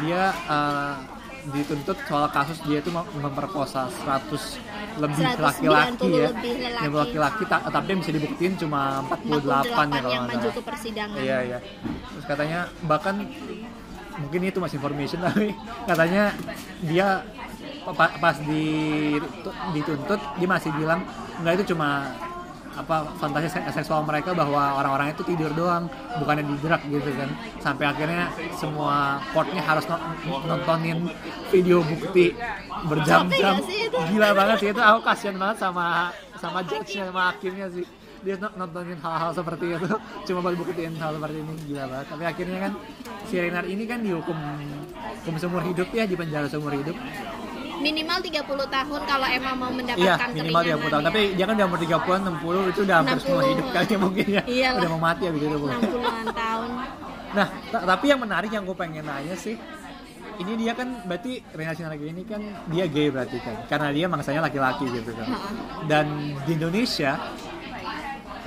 [0.05, 0.95] dia eh,
[1.49, 4.59] dituntut soal kasus dia itu mem- memperkosa 100
[4.99, 6.83] lebih 190 laki-laki ya lebih lelaki.
[6.83, 10.39] Yang laki-laki ta- tapi yang bisa dibuktiin cuma 48, 48 ya kalau yang nggak maju
[10.43, 10.55] salah.
[10.55, 11.59] ke persidangan Iya iya.
[12.09, 13.15] Terus katanya bahkan
[14.19, 15.47] mungkin itu masih information tapi
[15.85, 16.25] katanya
[16.83, 17.09] dia
[17.89, 18.67] pa- pas di
[19.73, 21.01] dituntut dia masih bilang
[21.39, 22.13] enggak itu cuma
[22.79, 27.31] apa fantasi se- seksual mereka bahwa orang-orang itu tidur doang bukannya dijerak gitu kan.
[27.59, 30.01] Sampai akhirnya semua courtnya harus no-
[30.47, 31.11] nontonin
[31.51, 32.39] video bukti
[32.87, 33.59] berjam-jam.
[34.09, 34.81] Gila banget sih itu.
[34.81, 37.87] Aku kasihan banget sama sama judge-nya sama hakimnya sih.
[38.19, 39.89] Dia no- nontonin hal-hal seperti itu.
[40.27, 42.07] Cuma buat buktiin hal seperti ini gila banget.
[42.11, 42.73] Tapi akhirnya kan
[43.27, 44.39] si Renard ini kan dihukum
[45.23, 46.95] hukum seumur hidup ya di penjara seumur hidup
[47.79, 51.55] minimal 30 tahun kalau emang mau iya mendapatkan minimal 30 tahun keringanan tapi dia kan
[51.55, 53.51] udah umur 30-an 60 itu udah hampir semua 60.
[53.51, 54.79] hidup kali mungkin ya Iyalah.
[54.79, 55.67] udah mau mati ya begitu Bu.
[55.69, 56.71] 60-an tahun
[57.29, 59.53] Nah, ta- tapi yang menarik yang gue pengen nanya sih,
[60.39, 62.41] ini dia kan berarti relasi lagi ini kan
[62.73, 65.29] dia gay berarti kan, karena dia mangsanya laki-laki gitu kan.
[65.85, 66.09] Dan
[66.49, 67.21] di Indonesia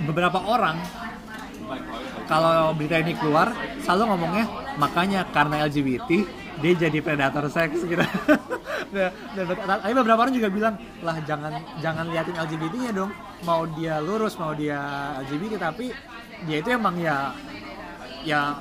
[0.01, 0.81] beberapa orang
[2.25, 4.45] kalau berita ini keluar selalu ngomongnya
[4.77, 6.09] makanya karena LGBT
[6.59, 8.03] dia jadi predator seks gitu.
[8.91, 13.15] Nah, dan bet- tapi beberapa orang juga bilang lah jangan jangan liatin LGBT-nya dong.
[13.47, 14.81] Mau dia lurus mau dia
[15.23, 15.95] LGBT tapi
[16.43, 17.31] dia itu emang ya
[18.27, 18.59] ya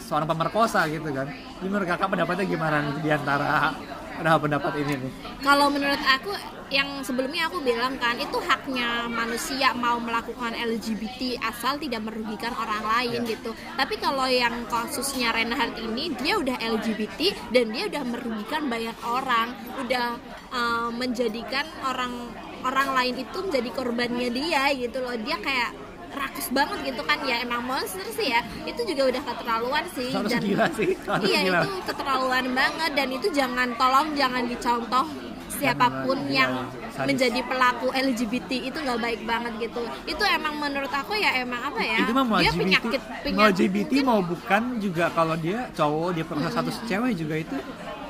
[0.00, 1.28] seorang pemerkosa gitu kan.
[1.60, 3.76] Ini menurut kakak pendapatnya gimana nih di antara
[4.20, 5.12] ada pendapat ini nih?
[5.40, 6.32] kalau menurut aku
[6.66, 12.82] yang sebelumnya aku bilang kan itu haknya manusia mau melakukan LGBT asal tidak merugikan orang
[12.82, 13.38] lain Ya.
[13.38, 13.54] gitu.
[13.78, 19.54] Tapi kalau yang kasusnya Reinhardt ini dia udah LGBT dan dia udah merugikan banyak orang,
[19.78, 20.18] udah
[20.50, 22.34] uh, menjadikan orang
[22.66, 25.14] orang lain itu menjadi korbannya dia gitu loh.
[25.14, 25.70] Dia kayak
[26.16, 28.40] rakus banget gitu kan ya emang monster sih ya.
[28.64, 31.60] Itu juga udah keterlaluan sih Harus dan gila sih, harus iya gila.
[31.60, 35.06] itu keterlaluan banget dan itu jangan tolong jangan dicontoh
[35.48, 37.06] siapa pun yang iya, sadis.
[37.08, 39.80] menjadi pelaku LGBT itu nggak baik banget gitu.
[40.04, 43.16] Itu emang menurut aku ya emang apa ya itu mah mau dia LGBT, penyakit mau
[43.22, 47.56] penyakit LGBT mungkin- mau bukan juga kalau dia cowok dia perkosa satu cewek juga itu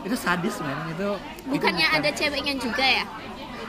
[0.03, 0.79] itu sadis men.
[0.91, 1.09] Itu
[1.47, 3.05] bukannya itu ada ceweknya juga ya?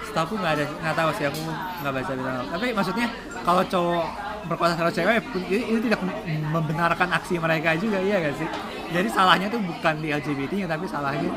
[0.03, 1.41] Setahu nggak ada nggak tahu sih aku
[1.77, 3.07] nggak baca bilang tapi maksudnya
[3.43, 4.05] kalau cowok
[4.45, 5.99] berkuasa terhadap cewek itu, itu tidak
[6.47, 8.47] membenarkan aksi mereka juga iya gak sih
[8.87, 11.29] jadi salahnya tuh bukan di LGBT-nya tapi salahnya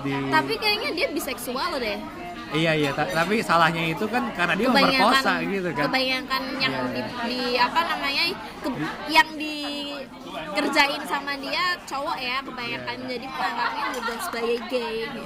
[0.00, 1.98] di tapi kayaknya dia biseksual deh
[2.46, 5.90] Iya iya, ta- tapi salahnya itu kan karena dia memerkosa gitu kan.
[5.90, 7.24] kebanyakan yang Iya, di, iya.
[7.26, 8.22] di apa namanya
[8.62, 8.78] ke-
[9.08, 15.20] yang dikerjain sama dia cowok ya kebanyakan Iya, jadi menganggapnya juga sebagai gay gitu.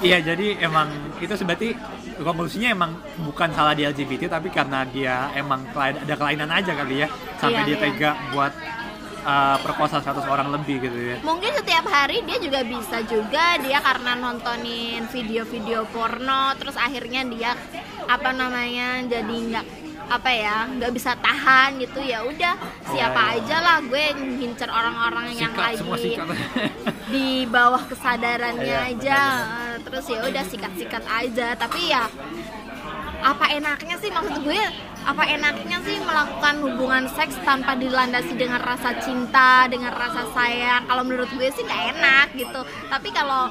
[0.00, 1.68] Iya, jadi emang itu berarti
[2.22, 2.90] konklusinya emang
[3.20, 7.62] bukan salah di LGBT tapi karena dia emang kelain- ada kelainan aja kali ya sampai
[7.62, 7.82] Iya, dia iya.
[7.82, 8.52] tega buat
[9.22, 11.16] uh, perkosa 100 orang lebih gitu ya.
[11.20, 17.50] mungkin setiap hari dia juga bisa juga dia karena nontonin video-video porno terus akhirnya dia
[18.04, 19.66] apa namanya jadi nggak
[20.10, 22.02] apa ya nggak bisa tahan gitu.
[22.02, 22.58] Ya udah
[22.90, 23.38] siapa iya.
[23.38, 26.18] aja lah gue ngincer orang-orang yang lagi
[27.14, 29.20] di bawah kesadarannya Iya, aja.
[29.46, 31.54] Eh, terus ya udah sikat-sikat aja.
[31.54, 32.10] Tapi ya
[33.20, 34.60] apa enaknya sih maksud gue
[35.00, 40.90] apa enaknya sih melakukan hubungan seks tanpa dilandasi dengan rasa cinta dengan rasa sayang?
[40.90, 42.60] Kalau menurut gue sih nggak enak gitu.
[42.90, 43.48] Tapi kalau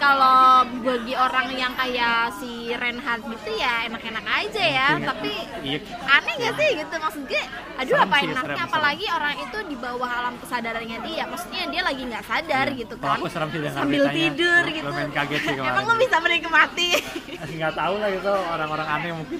[0.00, 5.78] kalau bagi orang yang kayak si Renhard gitu ya enak-enak aja ya tapi iya.
[6.08, 6.94] aneh gak sih gitu?
[6.96, 7.42] Maksud gue
[7.76, 8.40] aduh Serem apa sih, enaknya?
[8.40, 8.68] serem, serem.
[8.72, 11.24] apalagi orang itu di bawah alam kesadarannya dia.
[11.28, 12.80] Maksudnya dia lagi nggak sadar Iya.
[12.80, 13.16] gitu kan?
[13.20, 14.16] aku serem sih sambil beritanya.
[14.16, 14.88] tidur gitu.
[14.88, 16.88] Lumayan kaget sih emang lo bisa menikmati?
[17.60, 19.38] Nggak tahu lah itu orang-orang aneh mungkin.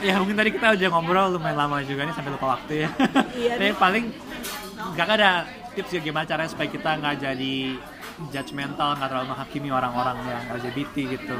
[0.00, 2.88] Ya mungkin tadi kita udah ngobrol lumayan lama juga nih sampai lupa waktu ya.
[3.34, 4.04] Iya tapi paling
[4.94, 5.30] nggak ada
[5.70, 7.56] tips ya gimana caranya supaya kita nggak jadi
[8.28, 11.36] judgmental nggak terlalu menghakimi orang-orang yang LGBT gitu.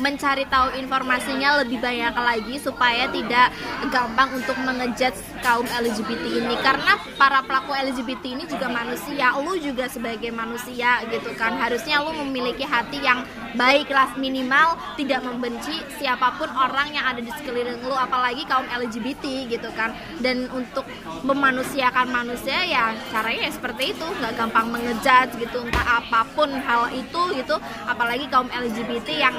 [0.00, 3.52] Mencari tahu informasinya lebih banyak lagi supaya tidak
[3.92, 6.54] gampang untuk mengejudge kaum LGBT ini.
[6.62, 9.34] Karena para pelaku LGBT ini juga manusia.
[9.42, 11.58] Lu juga sebagai manusia gitu kan.
[11.58, 13.26] Harusnya lu memiliki hati yang
[13.58, 14.14] baik lah.
[14.14, 17.92] Minimal tidak membenci siapa pun orang yang ada di sekeliling lu.
[17.98, 19.90] Apalagi kaum LGBT gitu kan.
[20.22, 20.86] Dan untuk
[21.26, 24.06] memanusiakan manusia ya caranya ya seperti itu.
[24.22, 25.66] Nggak gampang mengejudge gitu.
[25.66, 27.58] Entah apa pun hal itu gitu.
[27.90, 29.36] Apalagi kaum LGBT yang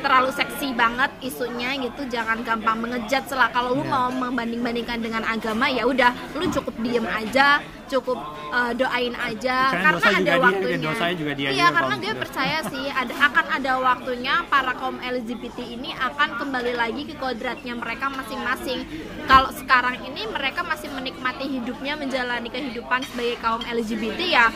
[0.00, 2.08] terlalu seksi banget isunya gitu.
[2.08, 3.52] Jangan gampang mengejudge lah.
[3.52, 3.92] Kalau lu Iya.
[3.92, 7.58] mau membanding-bandingkan dengan agama ya udah lu cukup diem aja
[7.90, 8.18] cukup
[8.48, 10.78] uh, doain aja Karena karena dosa ada dia, waktunya.
[10.78, 14.96] dosanya juga dia iya juga karena gue percaya sih ada akan ada waktunya para kaum
[14.96, 18.86] LGBT ini akan kembali lagi ke kodratnya mereka masing-masing.
[19.26, 24.46] Kalau sekarang ini mereka masih menikmati hidupnya menjalani kehidupan sebagai kaum LGBT ya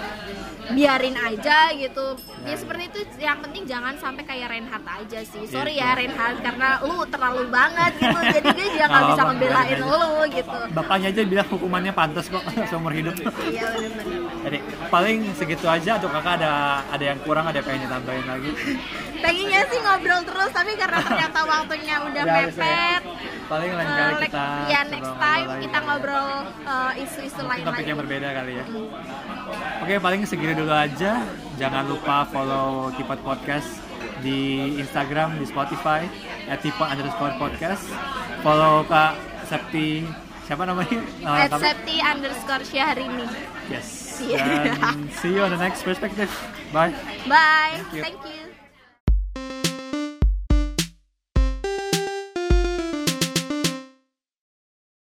[0.65, 2.17] biarin aja gitu.
[2.41, 5.45] Ya seperti itu yang penting jangan sampai kayak Reinhardt aja sih.
[5.45, 5.99] Sorry ya Gitu.
[6.01, 8.19] Reinhardt karena lu terlalu banget gitu.
[8.19, 10.59] Jadi gue juga nggak bisa ngebelain lu gitu.
[10.73, 13.15] Bapaknya aja bilang hukumannya pantas kok seumur hidup
[13.51, 13.69] iya
[14.45, 14.59] jadi
[14.93, 18.51] paling segitu aja atau kakak ada ada yang kurang ada yang pengen ditambahin lagi?
[19.25, 22.35] Pengennya sih ngobrol terus tapi karena ternyata waktunya udah ya.
[22.45, 23.03] mepet
[23.45, 25.63] paling lain eh, kali kita ya next time lagi.
[25.69, 26.29] kita ngobrol
[26.65, 28.65] eh, isu-isu Mungkin lain topik yang berbeda kali ya?
[29.85, 31.13] Oke paling segini dulu aja.
[31.61, 33.69] Jangan lupa follow Tipot Podcast
[34.25, 36.05] Di Instagram, di Spotify
[36.49, 37.85] At Tipot underscore podcast.
[38.45, 39.17] Follow Kak
[39.49, 41.01] Septi Siapa namanya?
[41.25, 41.73] Lengkapnya?
[41.73, 43.27] Septi underscore Syahrini
[43.73, 43.89] Yes
[44.21, 44.77] Iya.
[44.79, 46.31] Dan see you on the next perspective
[46.71, 46.95] Bye
[47.27, 48.03] bye Thank you.
[48.05, 48.44] thank you